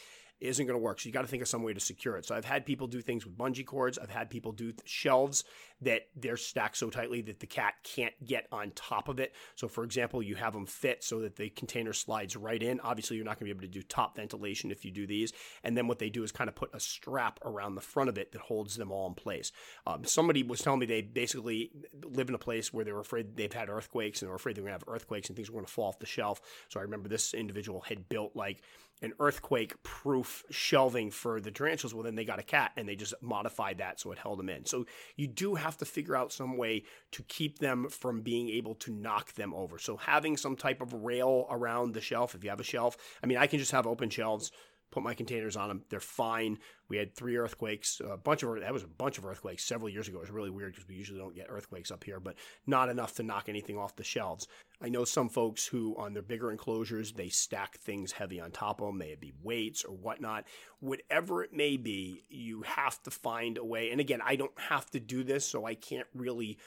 [0.42, 1.00] isn't going to work.
[1.00, 2.26] So you got to think of some way to secure it.
[2.26, 3.98] So I've had people do things with bungee cords.
[3.98, 5.44] I've had people do shelves
[5.82, 9.34] that they're stacked so tightly that the cat can't get on top of it.
[9.56, 12.80] So for example, you have them fit so that the container slides right in.
[12.82, 15.34] Obviously, you're not going to be able to do top ventilation if you do these.
[15.64, 18.18] And then what they do is kind of put a strap around the front of
[18.18, 19.52] it that holds them all in place.
[19.88, 21.72] Um, somebody was telling me they basically
[22.04, 24.56] live in a place where they were afraid they've had earthquakes and they were afraid
[24.56, 26.42] they're going to have earthquakes and things were going to fall off the shelf.
[26.70, 28.62] So I remember this individual had built like
[29.02, 31.94] an earthquake proof shelving for the tarantulas.
[31.94, 34.50] Well, then they got a cat and they just modified that so it held them
[34.50, 34.66] in.
[34.66, 34.86] So
[35.16, 38.92] you do have to figure out some way to keep them from being able to
[38.92, 39.80] knock them over.
[39.80, 43.28] So having some type of rail around the shelf, if you have a shelf, I
[43.28, 44.52] mean, I can just have open shelves
[44.92, 45.84] put my containers on them.
[45.90, 46.60] They're fine.
[46.90, 50.08] We had three earthquakes, a bunch of that was a bunch of earthquakes several years
[50.08, 50.18] ago.
[50.18, 52.36] It was really weird because we usually don't get earthquakes up here, but
[52.68, 54.48] not enough to knock anything off the shelves.
[54.82, 58.82] I know some folks who on their bigger enclosures they stack things heavy on top
[58.82, 60.46] of them, may it be weights or whatnot.
[60.80, 63.92] Whatever it may be, you have to find a way.
[63.92, 66.58] And again, I don't have to do this, so I can't really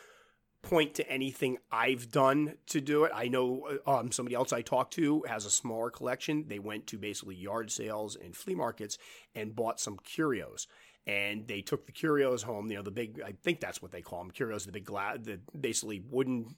[0.65, 3.13] point to anything I've done to do it.
[3.15, 6.47] I know uh, um, somebody else I talked to has a smaller collection.
[6.49, 8.99] They went to basically yard sales and flea markets
[9.35, 10.67] and bought some curios.
[11.07, 12.71] And they took the curios home.
[12.71, 15.19] You know, the big, I think that's what they call them, curios, the big glass,
[15.23, 16.57] the basically wooden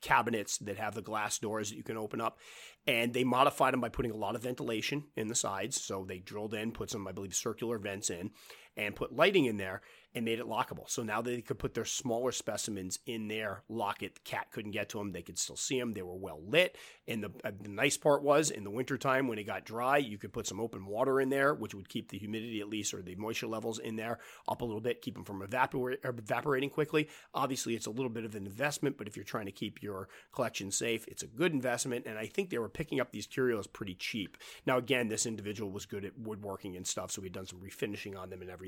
[0.00, 2.38] cabinets that have the glass doors that you can open up.
[2.86, 5.80] And they modified them by putting a lot of ventilation in the sides.
[5.80, 8.30] So they drilled in, put some, I believe, circular vents in,
[8.76, 9.80] and put lighting in there
[10.16, 10.88] and made it lockable.
[10.88, 14.14] So now they could put their smaller specimens in there, lock it.
[14.14, 15.12] The cat couldn't get to them.
[15.12, 15.92] They could still see them.
[15.92, 16.76] They were well lit.
[17.06, 20.16] And the, uh, the nice part was in the wintertime when it got dry, you
[20.16, 23.02] could put some open water in there, which would keep the humidity at least or
[23.02, 27.10] the moisture levels in there up a little bit, keep them from evapor- evaporating quickly.
[27.34, 30.08] Obviously, it's a little bit of an investment, but if you're trying to keep your
[30.32, 32.06] collection safe, it's a good investment.
[32.06, 34.38] And I think they were picking up these curios pretty cheap.
[34.64, 38.18] Now, again, this individual was good at woodworking and stuff, so we'd done some refinishing
[38.18, 38.65] on them and everything.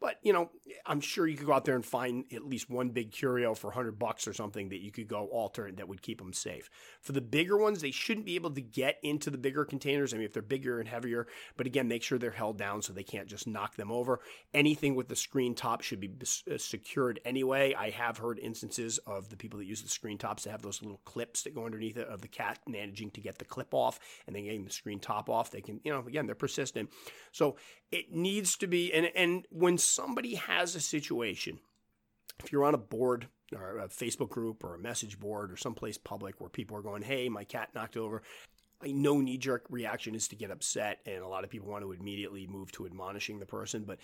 [0.00, 0.50] But, you know,
[0.86, 3.68] I'm sure you could go out there and find at least one big curio for
[3.68, 6.70] 100 bucks or something that you could go alter that would keep them safe.
[7.00, 10.12] For the bigger ones, they shouldn't be able to get into the bigger containers.
[10.12, 11.26] I mean, if they're bigger and heavier,
[11.56, 14.20] but again, make sure they're held down so they can't just knock them over.
[14.52, 16.10] Anything with the screen top should be
[16.50, 17.74] uh, secured anyway.
[17.74, 20.82] I have heard instances of the people that use the screen tops to have those
[20.82, 23.98] little clips that go underneath it of the cat managing to get the clip off
[24.26, 25.50] and then getting the screen top off.
[25.50, 26.90] They can, you know, again, they're persistent.
[27.32, 27.56] So
[27.90, 31.58] it needs to be, and, and when somebody has a situation,
[32.42, 35.98] if you're on a board or a Facebook group or a message board or someplace
[35.98, 38.22] public where people are going, hey, my cat knocked over.
[38.82, 41.84] I know knee jerk reaction is to get upset, and a lot of people want
[41.84, 43.84] to immediately move to admonishing the person.
[43.84, 43.98] But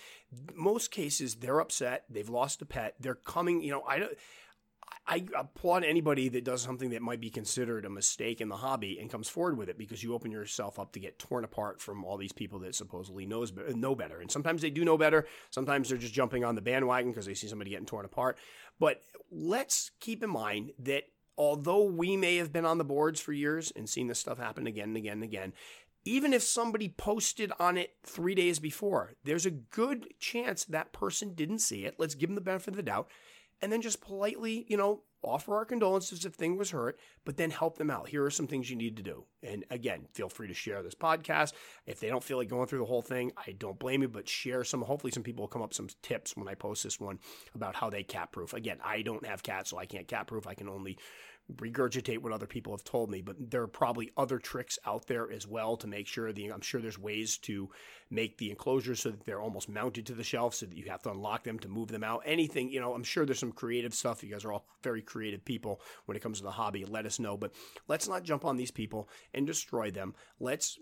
[0.54, 2.04] most cases, they're upset.
[2.08, 2.94] They've lost a pet.
[2.98, 3.62] They're coming.
[3.62, 4.12] You know, I don't.
[5.06, 8.98] I applaud anybody that does something that might be considered a mistake in the hobby
[9.00, 12.04] and comes forward with it because you open yourself up to get torn apart from
[12.04, 14.20] all these people that supposedly knows know better.
[14.20, 15.26] And sometimes they do know better.
[15.50, 18.38] Sometimes they're just jumping on the bandwagon because they see somebody getting torn apart.
[18.78, 21.04] But let's keep in mind that
[21.36, 24.66] although we may have been on the boards for years and seen this stuff happen
[24.66, 25.52] again and again and again,
[26.04, 31.34] even if somebody posted on it three days before, there's a good chance that person
[31.34, 31.96] didn't see it.
[31.98, 33.10] Let's give them the benefit of the doubt
[33.62, 37.50] and then just politely, you know, offer our condolences if thing was hurt, but then
[37.50, 38.08] help them out.
[38.08, 39.24] Here are some things you need to do.
[39.42, 41.52] And again, feel free to share this podcast.
[41.86, 44.28] If they don't feel like going through the whole thing, I don't blame you, but
[44.28, 44.82] share some.
[44.82, 47.18] Hopefully, some people will come up some tips when I post this one
[47.54, 48.54] about how they cat proof.
[48.54, 50.46] Again, I don't have cats, so I can't cat proof.
[50.46, 50.98] I can only
[51.56, 55.30] regurgitate what other people have told me, but there are probably other tricks out there
[55.30, 57.70] as well to make sure the I'm sure there's ways to
[58.10, 61.02] make the enclosures so that they're almost mounted to the shelf so that you have
[61.02, 62.22] to unlock them to move them out.
[62.26, 64.22] Anything, you know, I'm sure there's some creative stuff.
[64.22, 66.84] You guys are all very creative people when it comes to the hobby.
[66.84, 67.52] Let us know, but
[67.88, 70.14] let's not jump on these people and destroy them.
[70.40, 70.78] Let's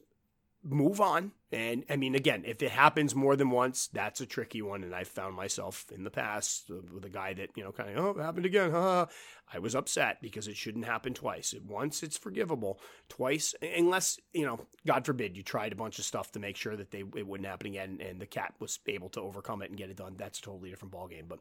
[0.63, 1.33] move on.
[1.51, 4.85] And I mean, again, if it happens more than once, that's a tricky one.
[4.85, 8.17] And I've found myself in the past with a guy that, you know, kind of,
[8.17, 8.71] oh, happened again.
[8.71, 9.07] Huh?
[9.53, 11.55] I was upset because it shouldn't happen twice.
[11.67, 16.33] Once it's forgivable, twice, unless, you know, God forbid you tried a bunch of stuff
[16.33, 19.21] to make sure that they it wouldn't happen again and the cat was able to
[19.21, 20.17] overcome it and get it done.
[20.19, 21.29] That's a totally different ballgame.
[21.29, 21.39] But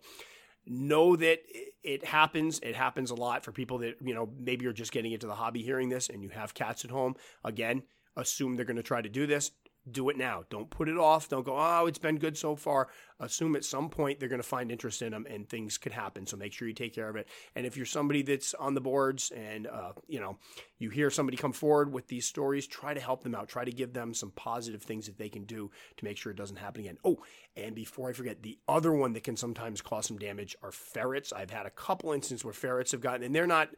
[0.65, 1.39] know that
[1.83, 2.59] it happens.
[2.59, 5.35] It happens a lot for people that, you know, maybe you're just getting into the
[5.35, 7.15] hobby hearing this and you have cats at home.
[7.43, 7.83] Again,
[8.17, 9.51] assume they're going to try to do this
[9.91, 10.43] do it now.
[10.49, 11.29] Don't put it off.
[11.29, 12.89] Don't go, oh, it's been good so far.
[13.19, 16.25] Assume at some point they're going to find interest in them and things could happen.
[16.27, 17.27] So make sure you take care of it.
[17.55, 20.37] And if you're somebody that's on the boards and, uh, you know,
[20.77, 23.47] you hear somebody come forward with these stories, try to help them out.
[23.47, 26.37] Try to give them some positive things that they can do to make sure it
[26.37, 26.97] doesn't happen again.
[27.03, 27.17] Oh,
[27.55, 31.33] and before I forget, the other one that can sometimes cause some damage are ferrets.
[31.33, 33.69] I've had a couple instances where ferrets have gotten, and they're not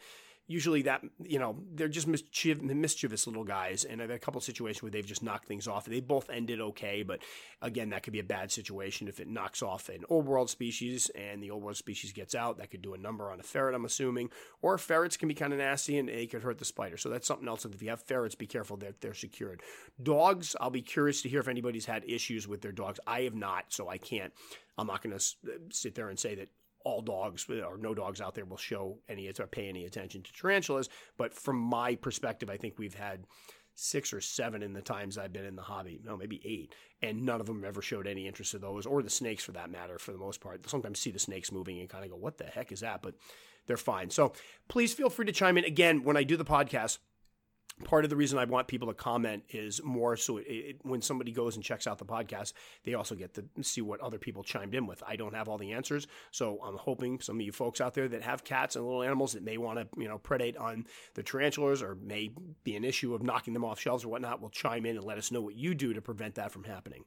[0.49, 3.85] usually that you know they're just mischief, mischievous little guys.
[3.85, 5.85] And i've had a couple situations where they've just knocked things off.
[5.85, 7.19] They both ended okay but
[7.61, 11.09] again that could be a bad situation if it knocks off an old world species
[11.15, 12.57] and the old world species gets out.
[12.57, 14.29] That could do a number on a ferret i'm assuming.
[14.61, 16.97] Or ferrets can be kind of nasty and they could hurt the spider.
[16.97, 17.65] So that's something else.
[17.65, 18.77] If you have ferrets be careful.
[18.77, 19.61] That they're secured.
[20.01, 22.99] Dogs i'll be curious to hear if anybody's had issues with their dogs.
[23.05, 24.33] I have not so i can't
[24.77, 25.23] i'm not going to
[25.69, 26.49] sit there and say that
[26.89, 30.33] all dogs or no dogs out there will show any or pay any attention to
[30.33, 30.89] tarantulas.
[31.17, 33.25] But from my perspective, I think we've had
[33.75, 36.01] six or seven in the times I've been in the hobby.
[36.03, 36.75] No, maybe eight.
[37.01, 39.71] And none of them ever showed any interest in those, or the snakes for that
[39.71, 40.67] matter, for the most part.
[40.69, 43.01] Sometimes see the snakes moving and kind of go, what the heck is that?
[43.01, 43.15] But
[43.67, 44.09] they're fine.
[44.09, 44.33] So
[44.67, 45.63] please feel free to chime in.
[45.63, 46.97] Again, when I do the podcast,
[47.83, 51.01] part of the reason I want people to comment is more so it, it, when
[51.01, 54.43] somebody goes and checks out the podcast, they also get to see what other people
[54.43, 55.01] chimed in with.
[55.07, 58.07] I don't have all the answers, so I'm hoping some of you folks out there
[58.07, 61.23] that have cats and little animals that may want to you know predate on the
[61.23, 62.31] tarantulas or may
[62.63, 65.17] be an issue of knocking them off shelves or whatnot will chime in and let
[65.17, 67.03] us know what you do to prevent that from happening.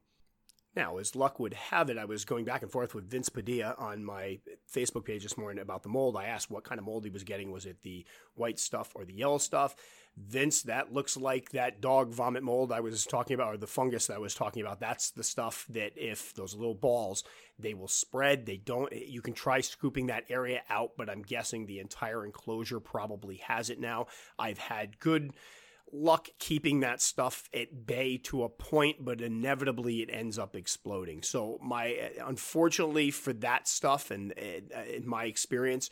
[0.74, 3.74] Now, as luck would have it, I was going back and forth with Vince Padilla
[3.76, 4.38] on my
[4.72, 6.16] Facebook page this morning about the mold.
[6.16, 7.50] I asked what kind of mold he was getting.
[7.52, 8.06] Was it the
[8.36, 9.76] white stuff or the yellow stuff?
[10.16, 14.06] Vince, that looks like that dog vomit mold I was talking about, or the fungus
[14.08, 14.78] that I was talking about.
[14.78, 17.24] That's the stuff that if those little balls,
[17.58, 18.44] they will spread.
[18.44, 22.78] They don't, you can try scooping that area out, but I'm guessing the entire enclosure
[22.78, 24.06] probably has it now.
[24.38, 25.32] I've had good
[25.90, 31.22] luck keeping that stuff at bay to a point, but inevitably it ends up exploding.
[31.22, 35.90] So my, unfortunately for that stuff and uh, in my experience,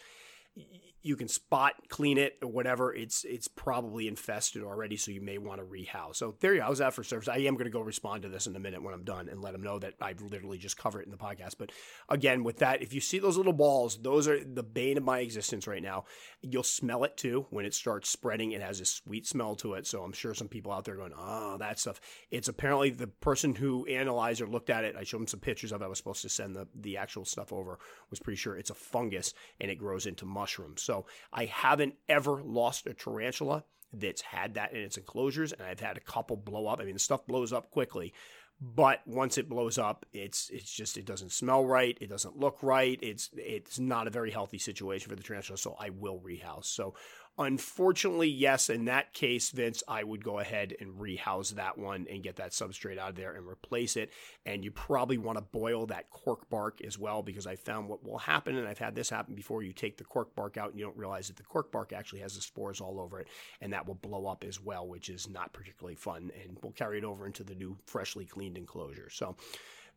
[1.03, 2.95] you can spot clean it or whatever.
[2.95, 6.19] It's it's probably infested already, so you may want to rehouse.
[6.19, 6.67] So there you go.
[6.67, 7.29] How's that for service?
[7.29, 9.41] I am going to go respond to this in a minute when I'm done and
[9.41, 11.55] let them know that I've literally just covered it in the podcast.
[11.59, 11.73] But
[12.09, 15.21] again, with that, if you see those little balls, those are the bane of my
[15.21, 16.05] existence right now.
[16.43, 18.53] You'll smell it too when it starts spreading.
[18.53, 19.87] It has a sweet smell to it.
[19.87, 23.55] So I'm sure some people out there going, "Oh, that stuff." It's apparently the person
[23.55, 24.97] who analyzed or looked at it.
[24.97, 25.81] I showed them some pictures of.
[25.81, 25.85] it.
[25.85, 27.79] I was supposed to send the the actual stuff over.
[28.11, 30.83] Was pretty sure it's a fungus and it grows into mushrooms.
[30.91, 35.79] So I haven't ever lost a tarantula that's had that in its enclosures, and I've
[35.79, 36.81] had a couple blow up.
[36.81, 38.13] I mean, the stuff blows up quickly,
[38.61, 42.59] but once it blows up, it's it's just it doesn't smell right, it doesn't look
[42.61, 42.99] right.
[43.03, 45.59] It's it's not a very healthy situation for the tarantula.
[45.59, 46.67] So I will rehouse.
[46.67, 46.95] So
[47.39, 52.23] Unfortunately, yes, in that case, Vince, I would go ahead and rehouse that one and
[52.23, 54.11] get that substrate out of there and replace it.
[54.45, 58.05] And you probably want to boil that cork bark as well because I found what
[58.05, 59.63] will happen, and I've had this happen before.
[59.63, 62.21] You take the cork bark out and you don't realize that the cork bark actually
[62.21, 63.29] has the spores all over it,
[63.63, 66.99] and that will blow up as well, which is not particularly fun and will carry
[66.99, 69.09] it over into the new freshly cleaned enclosure.
[69.09, 69.37] So,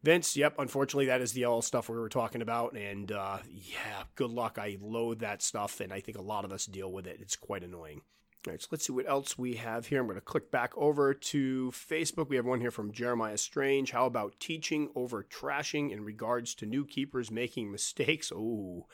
[0.03, 2.75] Vince, yep, unfortunately, that is the all stuff we were talking about.
[2.75, 4.57] And uh, yeah, good luck.
[4.59, 7.19] I loathe that stuff, and I think a lot of us deal with it.
[7.21, 8.01] It's quite annoying.
[8.45, 10.01] All right, so let's see what else we have here.
[10.01, 12.27] I'm going to click back over to Facebook.
[12.27, 13.91] We have one here from Jeremiah Strange.
[13.91, 18.33] How about teaching over trashing in regards to new keepers making mistakes?
[18.35, 18.87] Oh,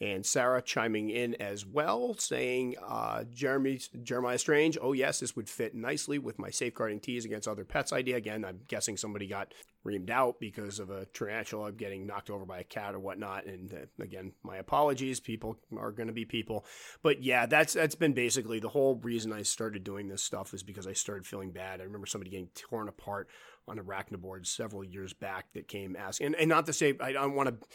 [0.00, 5.48] and Sarah chiming in as well, saying, uh, Jeremy, Jeremiah Strange, oh, yes, this would
[5.48, 8.16] fit nicely with my safeguarding Ts against other pets idea.
[8.16, 12.60] Again, I'm guessing somebody got reamed out because of a tarantula getting knocked over by
[12.60, 13.46] a cat or whatnot.
[13.46, 15.20] And uh, again, my apologies.
[15.20, 16.64] People are going to be people.
[17.02, 20.62] But yeah, that's that's been basically the whole reason I started doing this stuff is
[20.62, 21.80] because I started feeling bad.
[21.80, 23.28] I remember somebody getting torn apart
[23.68, 27.34] on arachnoboards several years back that came asking, and, and not to say I don't
[27.34, 27.66] want to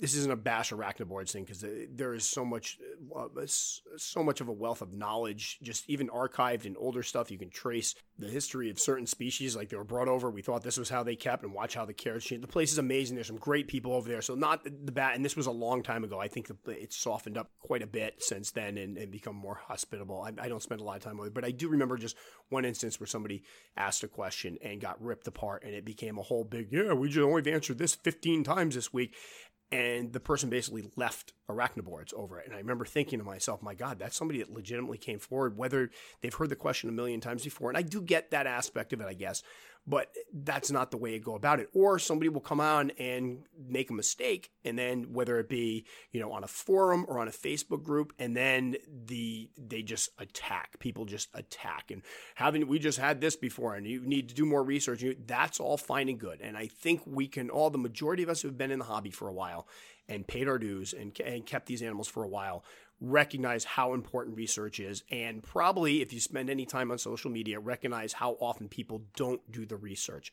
[0.00, 2.78] this isn't a bash arachnoboards thing because there is so much,
[3.14, 7.30] uh, so much of a wealth of knowledge, just even archived in older stuff.
[7.30, 10.30] You can trace the history of certain species, like they were brought over.
[10.30, 12.42] We thought this was how they kept, and watch how the carrots changed.
[12.42, 13.16] The place is amazing.
[13.16, 14.22] There's some great people over there.
[14.22, 16.18] So not the bat, and this was a long time ago.
[16.18, 20.22] I think it's softened up quite a bit since then and, and become more hospitable.
[20.22, 22.16] I, I don't spend a lot of time with it, but I do remember just
[22.48, 23.42] one instance where somebody
[23.76, 27.08] asked a question and got ripped apart, and it became a whole big, yeah, we
[27.08, 29.14] just only answered this 15 times this week
[29.72, 32.46] and the person basically left arachnoboards over it.
[32.46, 35.90] And I remember thinking to myself, my God, that's somebody that legitimately came forward, whether
[36.20, 37.70] they've heard the question a million times before.
[37.70, 39.42] And I do get that aspect of it, I guess
[39.86, 41.68] but that's not the way to go about it.
[41.74, 46.20] Or somebody will come on and make a mistake, and then whether it be you
[46.20, 50.78] know on a forum or on a Facebook group, and then the they just attack.
[50.78, 52.02] People just attack, and
[52.34, 55.04] having we just had this before, and you need to do more research.
[55.26, 58.42] That's all fine and good, and I think we can all the majority of us
[58.42, 59.66] who have been in the hobby for a while
[60.08, 62.64] and paid our dues and, and kept these animals for a while
[63.02, 67.58] recognize how important research is and probably if you spend any time on social media
[67.58, 70.32] recognize how often people don't do the research.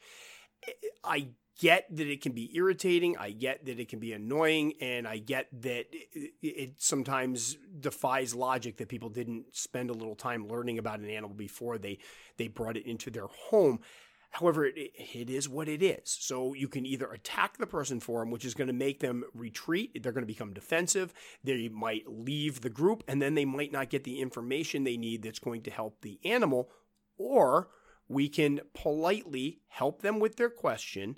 [1.03, 1.29] I
[1.60, 5.17] get that it can be irritating i get that it can be annoying and i
[5.17, 5.86] get that
[6.41, 11.36] it, sometimes defies logic that people didn't spend a little time learning about an animal
[11.36, 11.97] before they
[12.38, 13.79] they brought it into their home
[14.32, 16.18] However, it, it is what it is.
[16.20, 19.24] So you can either attack the person for them, which is going to make them
[19.34, 20.01] retreat.
[20.01, 21.14] They're going to become defensive.
[21.43, 25.24] They might leave the group, and then they might not get the information they need
[25.24, 26.70] that's going to help the animal.
[27.18, 27.70] Or
[28.08, 31.18] we can politely help them with their question.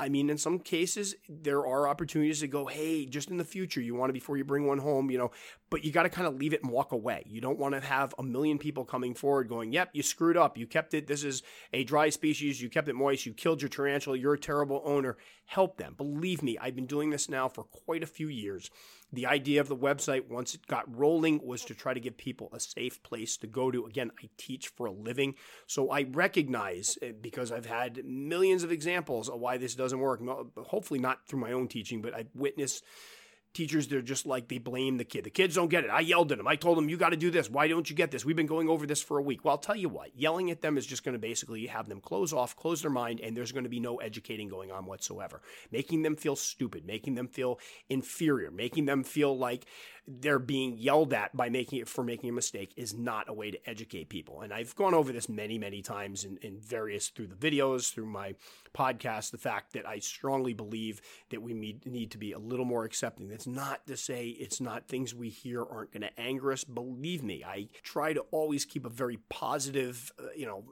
[0.00, 3.80] I mean, in some cases, there are opportunities to go, hey, just in the future,
[3.80, 5.32] you want to, before you bring one home, you know,
[5.70, 7.24] but you got to kind of leave it and walk away.
[7.26, 10.56] You don't want to have a million people coming forward going, "Yep, you screwed up.
[10.56, 11.06] You kept it.
[11.06, 11.42] This is
[11.72, 12.60] a dry species.
[12.60, 13.26] You kept it moist.
[13.26, 14.18] You killed your tarantula.
[14.18, 15.16] You're a terrible owner."
[15.48, 15.94] Help them.
[15.96, 18.70] Believe me, I've been doing this now for quite a few years.
[19.10, 22.50] The idea of the website, once it got rolling, was to try to give people
[22.52, 23.86] a safe place to go to.
[23.86, 28.70] Again, I teach for a living, so I recognize eh, because I've had millions of
[28.70, 30.20] examples of why this doesn't work.
[30.58, 32.84] Hopefully, not through my own teaching, but I've witnessed
[33.54, 35.24] teachers they're just like they blame the kid.
[35.24, 35.90] The kids don't get it.
[35.90, 36.46] I yelled at them.
[36.46, 37.50] I told them you got to do this.
[37.50, 38.24] Why don't you get this?
[38.24, 39.44] We've been going over this for a week.
[39.44, 42.00] Well i'll tell you what yelling at them is just going to basically have them
[42.00, 45.40] close off close their mind and there's going to be no educating going on whatsoever.
[45.70, 49.66] Making them feel stupid making them feel inferior making them feel like
[50.08, 53.50] they're being yelled at by making it for making a mistake is not a way
[53.50, 54.40] to educate people.
[54.40, 58.06] And I've gone over this many, many times in, in various through the videos, through
[58.06, 58.34] my
[58.74, 62.64] podcast, the fact that I strongly believe that we need, need to be a little
[62.64, 63.28] more accepting.
[63.28, 66.64] That's not to say it's not things we hear aren't going to anger us.
[66.64, 70.64] Believe me, I try to always keep a very positive, uh, you know,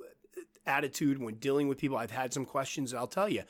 [0.67, 1.99] attitude when dealing with people.
[1.99, 3.43] I've had some questions, I'll tell you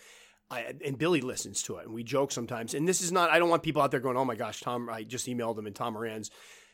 [0.51, 2.75] I, and Billy listens to it, and we joke sometimes.
[2.75, 3.31] And this is not.
[3.31, 5.67] I don't want people out there going, "Oh my gosh, Tom!" I just emailed him,
[5.67, 6.31] and Tom Moran's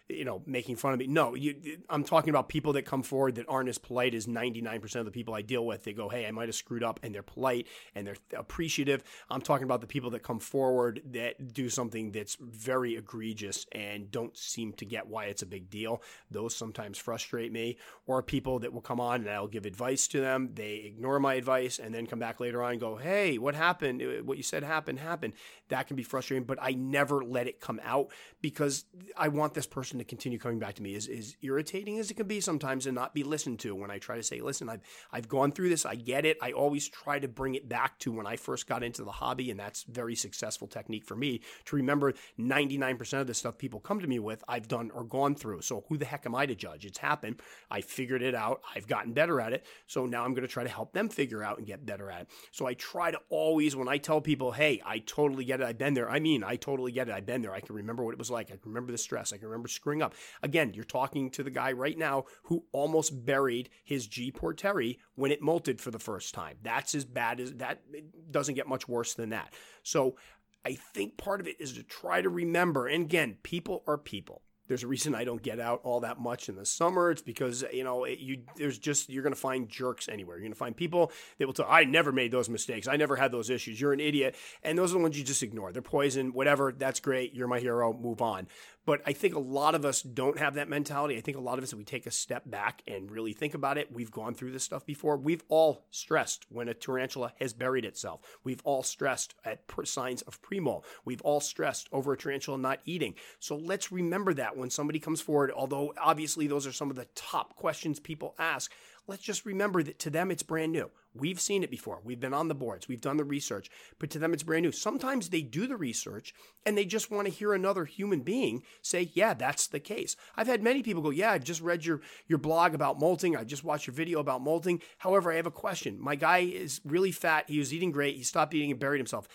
[0.08, 1.06] you know, making fun of me.
[1.06, 4.96] No, you, I'm talking about people that come forward that aren't as polite as 99%
[4.96, 5.84] of the people I deal with.
[5.84, 9.02] They go, hey, I might have screwed up, and they're polite and they're appreciative.
[9.30, 14.10] I'm talking about the people that come forward that do something that's very egregious and
[14.10, 16.02] don't seem to get why it's a big deal.
[16.30, 17.78] Those sometimes frustrate me.
[18.06, 20.50] Or people that will come on and I'll give advice to them.
[20.54, 24.02] They ignore my advice and then come back later on and go, hey, what happened?
[24.02, 25.34] Uh, what you said happened, happened.
[25.68, 28.08] That can be frustrating, but I never let it come out
[28.40, 28.84] because
[29.16, 32.14] I want this person to continue coming back to me is as irritating as it
[32.14, 34.82] can be sometimes and not be listened to when I try to say, listen, I've
[35.12, 36.38] I've gone through this, I get it.
[36.40, 39.50] I always try to bring it back to when I first got into the hobby,
[39.50, 44.00] and that's very successful technique for me to remember 99% of the stuff people come
[44.00, 45.62] to me with, I've done or gone through.
[45.62, 46.84] So who the heck am I to judge?
[46.84, 47.40] It's happened.
[47.70, 48.62] I figured it out.
[48.74, 49.66] I've gotten better at it.
[49.86, 52.22] So now I'm going to try to help them figure out and get better at
[52.22, 52.28] it.
[52.50, 55.78] So I try to always, when I tell people, hey, I totally get it, I've
[55.78, 56.10] been there.
[56.10, 57.14] I mean, I totally get it.
[57.14, 57.54] I've been there.
[57.54, 58.48] I can remember what it was like.
[58.48, 59.32] I can remember the stress.
[59.32, 60.14] I can remember screwing up.
[60.44, 65.32] Again, you're talking to the guy right now who almost buried his G Porteri when
[65.32, 66.56] it molted for the first time.
[66.62, 67.80] That's as bad as that.
[67.92, 69.52] It doesn't get much worse than that.
[69.82, 70.16] So
[70.64, 72.86] I think part of it is to try to remember.
[72.86, 74.42] And again, people are people.
[74.68, 77.10] There's a reason I don't get out all that much in the summer.
[77.10, 80.36] It's because you know it, you there's just you're going to find jerks anywhere.
[80.36, 82.86] You're going to find people that will tell I never made those mistakes.
[82.86, 83.80] I never had those issues.
[83.80, 85.72] You're an idiot, and those are the ones you just ignore.
[85.72, 86.32] They're poison.
[86.32, 86.72] Whatever.
[86.72, 87.34] That's great.
[87.34, 87.92] You're my hero.
[87.92, 88.46] Move on.
[88.84, 91.16] But I think a lot of us don't have that mentality.
[91.16, 93.54] I think a lot of us, if we take a step back and really think
[93.54, 95.16] about it, we've gone through this stuff before.
[95.16, 98.20] We've all stressed when a tarantula has buried itself.
[98.42, 100.82] We've all stressed at signs of premolt.
[101.04, 103.14] We've all stressed over a tarantula not eating.
[103.38, 107.06] So let's remember that when somebody comes forward, although obviously those are some of the
[107.14, 108.72] top questions people ask
[109.06, 110.90] let's just remember that to them it's brand new.
[111.14, 112.00] We've seen it before.
[112.02, 112.88] We've been on the boards.
[112.88, 114.72] We've done the research, but to them it's brand new.
[114.72, 116.32] Sometimes they do the research
[116.64, 120.46] and they just want to hear another human being say, "Yeah, that's the case." I've
[120.46, 123.36] had many people go, "Yeah, I've just read your your blog about molting.
[123.36, 124.80] I just watched your video about molting.
[124.98, 126.00] However, I have a question.
[126.00, 127.50] My guy is really fat.
[127.50, 128.16] He was eating great.
[128.16, 129.28] He stopped eating and buried himself."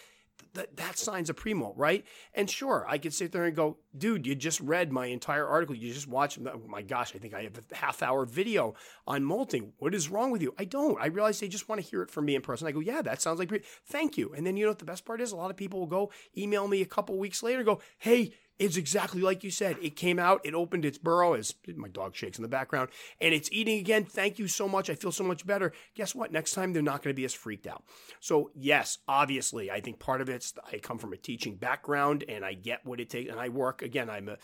[0.58, 2.04] That, that signs a premolt, right?
[2.34, 5.76] And sure, I could sit there and go, dude, you just read my entire article.
[5.76, 8.74] You just watched, oh my gosh, I think I have a half hour video
[9.06, 9.74] on molting.
[9.78, 10.56] What is wrong with you?
[10.58, 11.00] I don't.
[11.00, 12.68] I realize they just want to hear it from me in person.
[12.68, 14.34] I go, yeah, that sounds like, pre- thank you.
[14.36, 15.32] And then you know what the best part is?
[15.32, 18.78] A lot of people will go email me a couple weeks later, go, hey, it's
[18.78, 19.78] exactly like you said.
[19.82, 22.90] It came out, it opened its burrow, as my dog shakes in the background,
[23.22, 24.06] and it's eating again.
[24.06, 24.90] Thank you so much.
[24.90, 25.74] I feel so much better.
[25.96, 26.32] Guess what?
[26.32, 27.84] Next time they're not going to be as freaked out.
[28.20, 32.44] So, yes, obviously, I think part of it's I come from a teaching background and
[32.44, 33.32] I get what it takes.
[33.32, 34.38] And I work, again, I'm a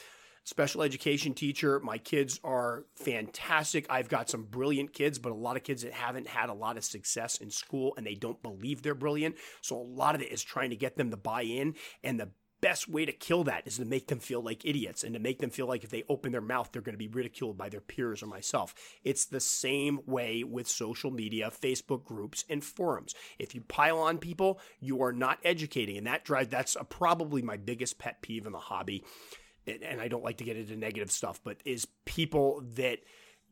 [0.43, 1.79] special education teacher.
[1.79, 3.85] My kids are fantastic.
[3.89, 6.77] I've got some brilliant kids, but a lot of kids that haven't had a lot
[6.77, 9.35] of success in school and they don't believe they're brilliant.
[9.61, 11.75] So a lot of it is trying to get them to buy in.
[12.03, 12.29] And the
[12.63, 15.39] best way to kill that is to make them feel like idiots and to make
[15.39, 17.81] them feel like if they open their mouth, they're going to be ridiculed by their
[17.81, 18.73] peers or myself.
[19.03, 23.15] It's the same way with social media, Facebook groups, and forums.
[23.37, 27.41] If you pile on people, you are not educating, and that drives that's a, probably
[27.41, 29.03] my biggest pet peeve in the hobby.
[29.67, 32.99] And I don't like to get into negative stuff, but is people that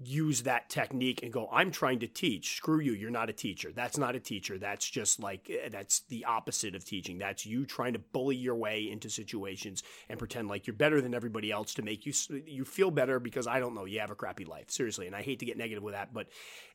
[0.03, 2.55] use that technique and go, I'm trying to teach.
[2.55, 2.93] Screw you.
[2.93, 3.71] You're not a teacher.
[3.73, 4.57] That's not a teacher.
[4.57, 7.17] That's just like, eh, that's the opposite of teaching.
[7.17, 11.13] That's you trying to bully your way into situations and pretend like you're better than
[11.13, 12.13] everybody else to make you,
[12.45, 14.71] you feel better because I don't know, you have a crappy life.
[14.71, 15.07] Seriously.
[15.07, 16.27] And I hate to get negative with that, but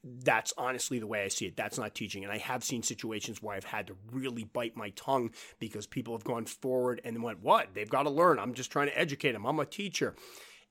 [0.04, 1.56] that's honestly the way I see it.
[1.56, 2.24] That's not teaching.
[2.24, 6.14] And I have seen situations where I've had to really bite my tongue because people
[6.14, 7.74] have gone forward and went, what?
[7.74, 8.38] They've got to learn.
[8.38, 9.46] I'm just trying to educate them.
[9.46, 10.14] I'm a teacher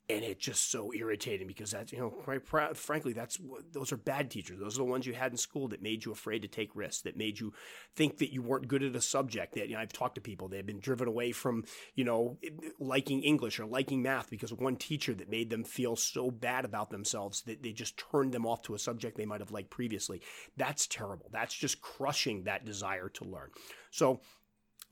[0.07, 3.39] and it's just so irritating because that's you know quite pr- frankly that's
[3.71, 4.59] those are bad teachers.
[4.59, 7.01] Those are the ones you had in school that made you afraid to take risks
[7.03, 7.53] that made you
[7.95, 10.47] think that you weren't good at a subject that you know, I've talked to people
[10.47, 11.63] they've been driven away from
[11.95, 12.37] you know
[12.79, 16.91] liking English or liking math because one teacher that made them feel so bad about
[16.91, 20.21] themselves that they just turned them off to a subject they might have liked previously.
[20.55, 21.29] That's terrible.
[21.31, 23.49] That's just crushing that desire to learn.
[23.91, 24.21] So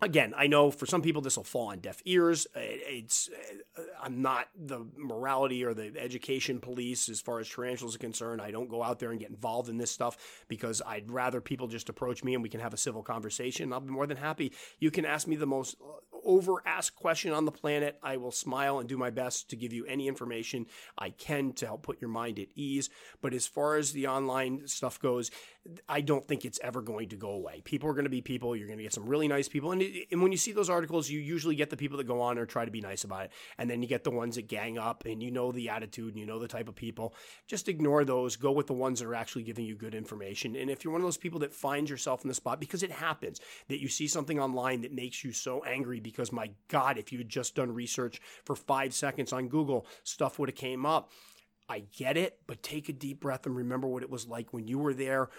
[0.03, 2.47] again, I know for some people this will fall on deaf ears.
[2.55, 3.29] Uh, it's
[3.77, 8.41] uh, I'm not the morality or the education police as far as tarantulas are concerned.
[8.41, 11.67] I don't go out there and get involved in this stuff because I'd rather people
[11.67, 13.73] just approach me and we can have a civil conversation.
[13.73, 14.53] I'll be more than happy.
[14.79, 15.75] You can ask me the most
[16.25, 17.97] over asked question on the planet.
[18.03, 20.65] I will smile and do my best to give you any information
[20.97, 22.89] I can to help put your mind at ease.
[23.21, 25.31] But as far as the online stuff goes,
[25.87, 27.61] I don't think it's ever going to go away.
[27.63, 28.55] People are going to be people.
[28.55, 29.71] You're going to get some really nice people.
[29.71, 32.37] And, and when you see those articles, you usually get the people that go on
[32.37, 33.31] or try to be nice about it.
[33.57, 36.19] And then you get the ones that gang up and you know the attitude and
[36.19, 37.13] you know the type of people.
[37.47, 38.35] Just ignore those.
[38.35, 40.55] Go with the ones that are actually giving you good information.
[40.55, 42.91] And if you're one of those people that finds yourself in the spot, because it
[42.91, 47.11] happens, that you see something online that makes you so angry because my God, if
[47.11, 51.11] you had just done research for five seconds on Google, stuff would have came up.
[51.69, 54.67] I get it, but take a deep breath and remember what it was like when
[54.67, 55.29] you were there.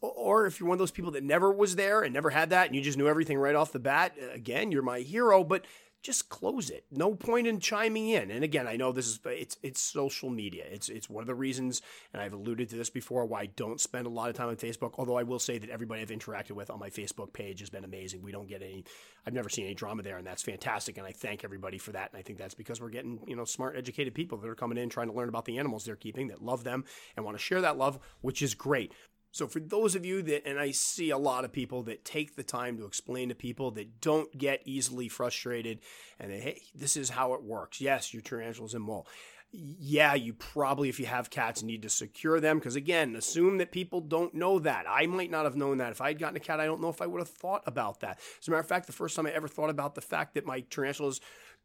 [0.00, 2.66] Or if you're one of those people that never was there and never had that
[2.66, 5.44] and you just knew everything right off the bat, again, you're my hero.
[5.44, 5.66] But
[6.02, 6.84] just close it.
[6.90, 8.30] No point in chiming in.
[8.30, 10.64] And again, I know this is it's it's social media.
[10.70, 11.82] It's it's one of the reasons,
[12.12, 14.56] and I've alluded to this before, why I don't spend a lot of time on
[14.56, 14.94] Facebook.
[14.94, 17.84] Although I will say that everybody I've interacted with on my Facebook page has been
[17.84, 18.22] amazing.
[18.22, 18.84] We don't get any.
[19.26, 20.96] I've never seen any drama there, and that's fantastic.
[20.96, 22.10] And I thank everybody for that.
[22.12, 24.78] And I think that's because we're getting you know smart, educated people that are coming
[24.78, 26.84] in trying to learn about the animals they're keeping, that love them
[27.16, 28.92] and want to share that love, which is great.
[29.32, 32.34] So, for those of you that, and I see a lot of people that take
[32.34, 35.80] the time to explain to people that don't get easily frustrated
[36.18, 37.80] and hey, this is how it works.
[37.80, 39.06] Yes, your tarantulas in molt.
[39.52, 43.72] Yeah, you probably, if you have cats, need to secure them because, again, assume that
[43.72, 44.86] people don't know that.
[44.88, 45.90] I might not have known that.
[45.90, 47.98] If I had gotten a cat, I don't know if I would have thought about
[48.00, 48.20] that.
[48.40, 50.46] As a matter of fact, the first time I ever thought about the fact that
[50.46, 51.20] my tarantulas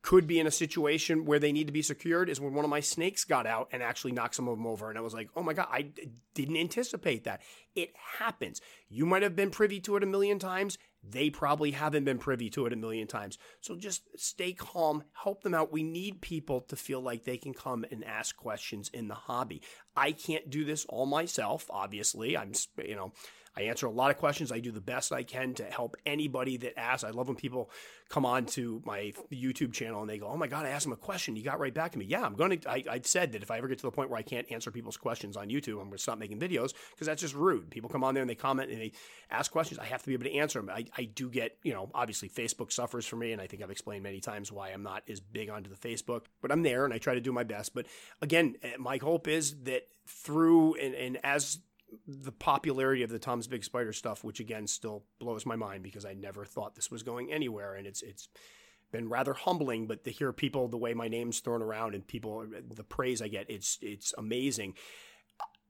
[0.06, 2.70] could be in a situation where they need to be secured is when one of
[2.70, 4.88] my snakes got out and actually knocked some of them over.
[4.88, 5.88] And I was like, oh my God, I
[6.36, 7.42] didn't anticipate that.
[7.74, 7.90] It
[8.20, 8.62] happens.
[8.88, 10.78] You might have been privy to it a million times.
[11.04, 13.40] They probably haven't been privy to it a million times.
[13.62, 15.74] So just stay calm, help them out.
[15.74, 19.64] We need people to feel like they can come and ask questions in the hobby.
[19.96, 22.38] I can't do this all myself, obviously.
[22.38, 23.12] I'm, you know,
[23.58, 24.52] I answer a lot of questions.
[24.52, 27.04] I do the best I can to help anybody that asks.
[27.04, 27.70] I love when people
[28.10, 30.92] come on to my YouTube channel and they go, "Oh my god, I asked him
[30.92, 31.36] a question.
[31.36, 32.70] He got right back to me." Yeah, I'm going to.
[32.70, 34.72] I, I said that if I ever get to the point where I can't answer
[34.72, 37.72] people's questions on YouTube, I'm going to stop making videos because that's just rude.
[37.72, 38.92] People come on there and they comment and they
[39.32, 39.80] ask questions.
[39.80, 40.70] I have to be able to answer them.
[40.70, 43.72] I, I do get, you know, obviously Facebook suffers for me, and I think I've
[43.72, 46.94] explained many times why I'm not as big onto the Facebook, but I'm there and
[46.94, 47.74] I try to do my best.
[47.74, 47.88] But
[48.22, 51.60] again, eh, my hope is that through and, and as
[52.08, 56.06] the popularity of the Tom's Big Spider stuff, which again still blows my mind because
[56.06, 58.30] I never thought this was going anywhere, and it's it's
[58.92, 59.88] been rather humbling.
[59.88, 63.28] But to hear people the way my name's thrown around and people the praise I
[63.28, 64.76] get, it's it's amazing.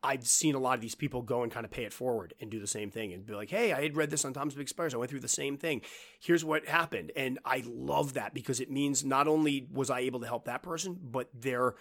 [0.04, 2.52] I've seen a lot of these people go and kind of pay it forward and
[2.52, 4.70] do the same thing and be like, hey, I had read this on Tom's Big
[4.70, 4.94] Spiders.
[4.94, 5.82] I went through the same thing.
[6.20, 7.12] Here's what happened.
[7.16, 10.62] And I love that because it means not only was I able to help that
[10.62, 11.74] person, but they're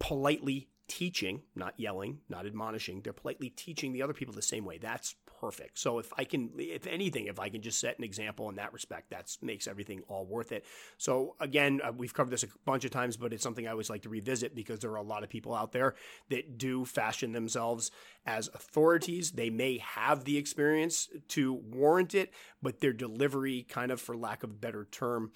[0.00, 3.02] politely teaching, not yelling, not admonishing.
[3.02, 4.78] They're politely teaching the other people the same way.
[4.78, 5.78] That's perfect.
[5.78, 8.72] So if I can, if anything, if I can just set an example in that
[8.72, 10.64] respect, that makes everything all worth it.
[10.96, 13.90] So again, uh, we've covered this a bunch of times, but it's something I always
[13.90, 15.94] like to revisit because there are a lot of people out there
[16.30, 17.90] that do fashion themselves
[18.26, 19.32] as authorities.
[19.32, 22.32] They may have the experience to warrant it,
[22.62, 25.32] but their delivery, kind of for lack of a better term,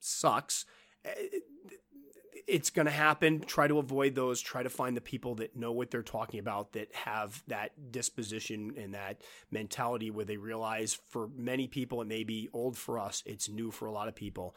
[0.00, 0.64] sucks
[1.06, 1.10] uh,
[2.46, 3.40] it's going to happen.
[3.40, 4.40] Try to avoid those.
[4.40, 8.74] Try to find the people that know what they're talking about, that have that disposition
[8.76, 9.20] and that
[9.50, 13.70] mentality where they realize for many people, it may be old for us, it's new
[13.70, 14.54] for a lot of people.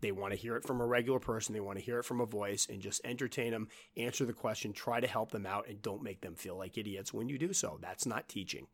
[0.00, 1.54] They want to hear it from a regular person.
[1.54, 4.74] They want to hear it from a voice and just entertain them, answer the question,
[4.74, 7.54] try to help them out, and don't make them feel like idiots when you do
[7.54, 7.78] so.
[7.80, 8.66] That's not teaching.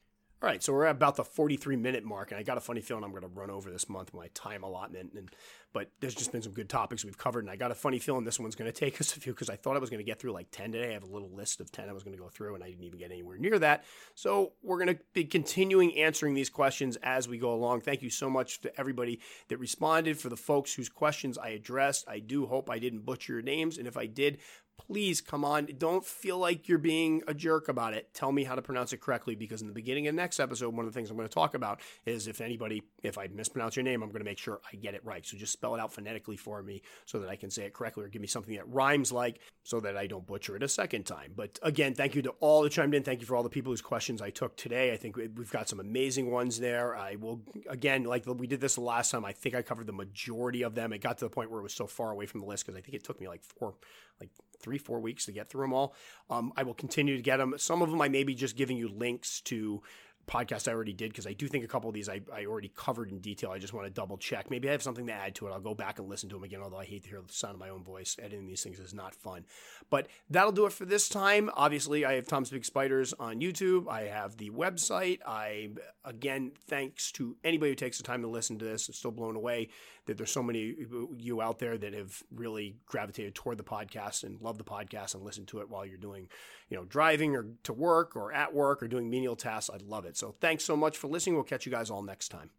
[0.42, 2.80] All right, so we're at about the 43 minute mark, and I got a funny
[2.80, 5.12] feeling I'm going to run over this month my time allotment.
[5.12, 5.28] And
[5.74, 8.24] but there's just been some good topics we've covered, and I got a funny feeling
[8.24, 10.04] this one's going to take us a few because I thought I was going to
[10.04, 10.88] get through like 10 today.
[10.88, 12.70] I have a little list of 10 I was going to go through, and I
[12.70, 13.84] didn't even get anywhere near that.
[14.14, 17.82] So we're going to be continuing answering these questions as we go along.
[17.82, 20.18] Thank you so much to everybody that responded.
[20.18, 23.76] For the folks whose questions I addressed, I do hope I didn't butcher your names,
[23.76, 24.38] and if I did,
[24.86, 25.68] please come on.
[25.78, 28.12] Don't feel like you're being a jerk about it.
[28.14, 30.74] Tell me how to pronounce it correctly because in the beginning of the next episode,
[30.74, 33.76] one of the things I'm going to talk about is if anybody, if I mispronounce
[33.76, 35.24] your name, I'm going to make sure I get it right.
[35.24, 38.04] So just spell it out phonetically for me so that I can say it correctly
[38.04, 41.04] or give me something that rhymes like so that I don't butcher it a second
[41.04, 41.32] time.
[41.36, 43.02] But again, thank you to all that chimed in.
[43.02, 44.92] Thank you for all the people whose questions I took today.
[44.92, 46.96] I think we've got some amazing ones there.
[46.96, 50.62] I will, again, like we did this last time, I think I covered the majority
[50.62, 50.92] of them.
[50.92, 52.78] It got to the point where it was so far away from the list because
[52.78, 53.74] I think it took me like four,
[54.20, 54.30] like
[54.60, 55.94] three, four weeks to get through them all.
[56.28, 57.54] Um, I will continue to get them.
[57.56, 59.82] Some of them I may be just giving you links to
[60.30, 62.70] podcast I already did because I do think a couple of these I, I already
[62.74, 63.50] covered in detail.
[63.50, 64.50] I just want to double check.
[64.50, 65.50] Maybe I have something to add to it.
[65.50, 67.54] I'll go back and listen to them again, although I hate to hear the sound
[67.54, 68.16] of my own voice.
[68.18, 69.44] Editing these things is not fun.
[69.90, 71.50] But that'll do it for this time.
[71.54, 73.88] Obviously, I have Tom's Big Spiders on YouTube.
[73.88, 75.18] I have the website.
[75.26, 75.70] I,
[76.04, 78.88] again, thanks to anybody who takes the time to listen to this.
[78.88, 79.68] I'm still blown away
[80.06, 84.24] that there's so many uh, you out there that have really gravitated toward the podcast
[84.24, 86.28] and love the podcast and listen to it while you're doing,
[86.68, 89.70] you know, driving or to work or at work or doing menial tasks.
[89.72, 90.16] I love it.
[90.16, 91.34] So thanks so much for listening.
[91.34, 92.50] We'll catch you guys all next time.